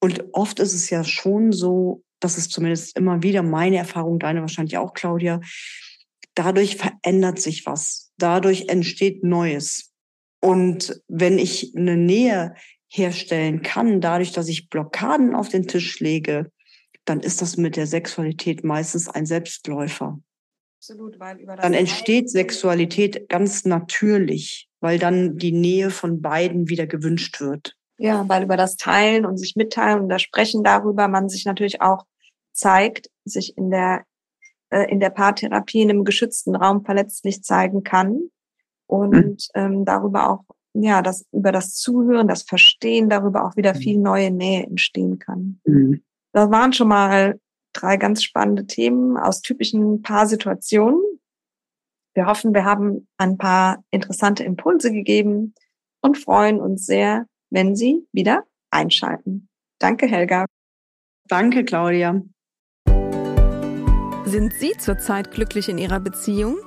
Und 0.00 0.24
oft 0.32 0.58
ist 0.58 0.74
es 0.74 0.90
ja 0.90 1.04
schon 1.04 1.52
so, 1.52 2.02
das 2.18 2.36
ist 2.36 2.50
zumindest 2.50 2.96
immer 2.96 3.22
wieder 3.22 3.44
meine 3.44 3.76
Erfahrung, 3.76 4.18
deine 4.18 4.40
wahrscheinlich 4.40 4.76
auch, 4.76 4.92
Claudia, 4.92 5.40
dadurch 6.34 6.76
verändert 6.76 7.40
sich 7.40 7.66
was. 7.66 8.10
Dadurch 8.18 8.68
entsteht 8.68 9.22
Neues. 9.22 9.92
Und 10.40 11.00
wenn 11.06 11.38
ich 11.38 11.74
eine 11.76 11.96
Nähe 11.96 12.54
herstellen 12.88 13.62
kann, 13.62 14.00
dadurch, 14.00 14.32
dass 14.32 14.48
ich 14.48 14.68
Blockaden 14.68 15.36
auf 15.36 15.48
den 15.48 15.68
Tisch 15.68 16.00
lege, 16.00 16.50
dann 17.04 17.20
ist 17.20 17.42
das 17.42 17.56
mit 17.56 17.76
der 17.76 17.86
Sexualität 17.86 18.64
meistens 18.64 19.08
ein 19.08 19.26
Selbstläufer. 19.26 20.20
Absolut, 20.78 21.18
weil 21.20 21.38
über 21.38 21.56
das 21.56 21.62
dann 21.62 21.74
entsteht 21.74 22.30
Sexualität 22.30 23.28
ganz 23.28 23.64
natürlich, 23.64 24.68
weil 24.80 24.98
dann 24.98 25.36
die 25.36 25.52
Nähe 25.52 25.90
von 25.90 26.22
beiden 26.22 26.68
wieder 26.68 26.86
gewünscht 26.86 27.40
wird. 27.40 27.76
Ja, 27.98 28.26
weil 28.28 28.44
über 28.44 28.56
das 28.56 28.76
Teilen 28.76 29.26
und 29.26 29.36
sich 29.36 29.56
mitteilen 29.56 30.00
und 30.00 30.08
das 30.08 30.22
Sprechen 30.22 30.64
darüber 30.64 31.06
man 31.06 31.28
sich 31.28 31.44
natürlich 31.44 31.82
auch 31.82 32.06
zeigt, 32.52 33.10
sich 33.24 33.58
in 33.58 33.70
der 33.70 34.04
äh, 34.70 34.90
in 34.90 35.00
der 35.00 35.10
Paartherapie 35.10 35.82
in 35.82 35.90
einem 35.90 36.04
geschützten 36.04 36.56
Raum 36.56 36.82
verletzlich 36.82 37.42
zeigen 37.42 37.82
kann 37.82 38.30
und 38.86 39.14
mhm. 39.14 39.36
ähm, 39.54 39.84
darüber 39.84 40.30
auch 40.30 40.44
ja, 40.72 41.02
das 41.02 41.26
über 41.32 41.52
das 41.52 41.74
Zuhören, 41.74 42.28
das 42.28 42.42
Verstehen 42.42 43.08
darüber 43.08 43.44
auch 43.44 43.56
wieder 43.56 43.74
mhm. 43.74 43.78
viel 43.78 43.98
neue 43.98 44.30
Nähe 44.30 44.64
entstehen 44.64 45.18
kann. 45.18 45.60
Mhm. 45.64 46.02
Das 46.32 46.50
waren 46.50 46.72
schon 46.72 46.88
mal 46.88 47.40
drei 47.72 47.96
ganz 47.96 48.22
spannende 48.22 48.66
Themen 48.66 49.16
aus 49.16 49.42
typischen 49.42 50.02
Paarsituationen. 50.02 51.00
Wir 52.14 52.26
hoffen, 52.26 52.54
wir 52.54 52.64
haben 52.64 53.08
ein 53.18 53.38
paar 53.38 53.84
interessante 53.90 54.42
Impulse 54.42 54.92
gegeben 54.92 55.54
und 56.00 56.18
freuen 56.18 56.60
uns 56.60 56.86
sehr, 56.86 57.26
wenn 57.50 57.76
Sie 57.76 58.06
wieder 58.12 58.44
einschalten. 58.70 59.48
Danke, 59.78 60.06
Helga. 60.06 60.46
Danke, 61.28 61.64
Claudia. 61.64 62.20
Sind 64.24 64.52
Sie 64.54 64.72
zurzeit 64.78 65.30
glücklich 65.30 65.68
in 65.68 65.78
Ihrer 65.78 66.00
Beziehung? 66.00 66.58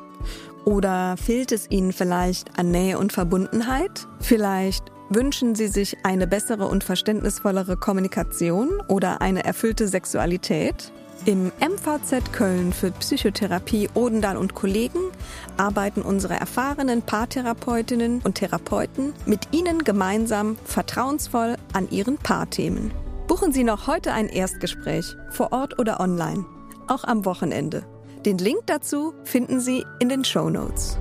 Oder 0.66 1.18
fehlt 1.18 1.52
es 1.52 1.70
Ihnen 1.70 1.92
vielleicht 1.92 2.58
an 2.58 2.72
Nähe 2.72 2.98
und 2.98 3.12
Verbundenheit? 3.12 4.08
Vielleicht 4.22 4.93
wünschen 5.16 5.56
Sie 5.56 5.68
sich 5.68 5.98
eine 6.04 6.28
bessere 6.28 6.68
und 6.68 6.84
verständnisvollere 6.84 7.78
Kommunikation 7.78 8.82
oder 8.88 9.22
eine 9.22 9.44
erfüllte 9.44 9.88
Sexualität? 9.88 10.92
Im 11.26 11.54
MVZ 11.60 12.34
Köln 12.34 12.74
für 12.74 12.92
Psychotherapie 12.92 13.90
Odendal 13.94 14.36
und 14.36 14.56
Kollegen 14.56 15.00
arbeiten 15.56 16.02
unsere 16.02 16.34
erfahrenen 16.34 17.02
Paartherapeutinnen 17.02 18.22
und 18.24 18.36
Therapeuten 18.36 19.14
mit 19.26 19.48
Ihnen 19.52 19.86
gemeinsam 19.86 20.58
vertrauensvoll 20.66 21.56
an 21.72 21.90
Ihren 21.90 22.18
Paarthemen. 22.18 22.92
Buchen 23.28 23.54
Sie 23.54 23.64
noch 23.64 23.88
heute 23.88 24.12
ein 24.12 24.28
Erstgespräch, 24.28 25.16
vor 25.30 25.54
Ort 25.54 25.80
oder 25.80 26.02
online, 26.02 26.46
auch 26.88 27.06
am 27.06 27.24
Wochenende. 27.24 27.86
Den 28.26 28.38
Link 28.38 28.60
dazu 28.66 29.14
finden 29.24 29.62
Sie 29.62 29.86
in 30.00 30.10
den 30.10 30.26
Show 30.26 30.50
Notes. 30.50 30.98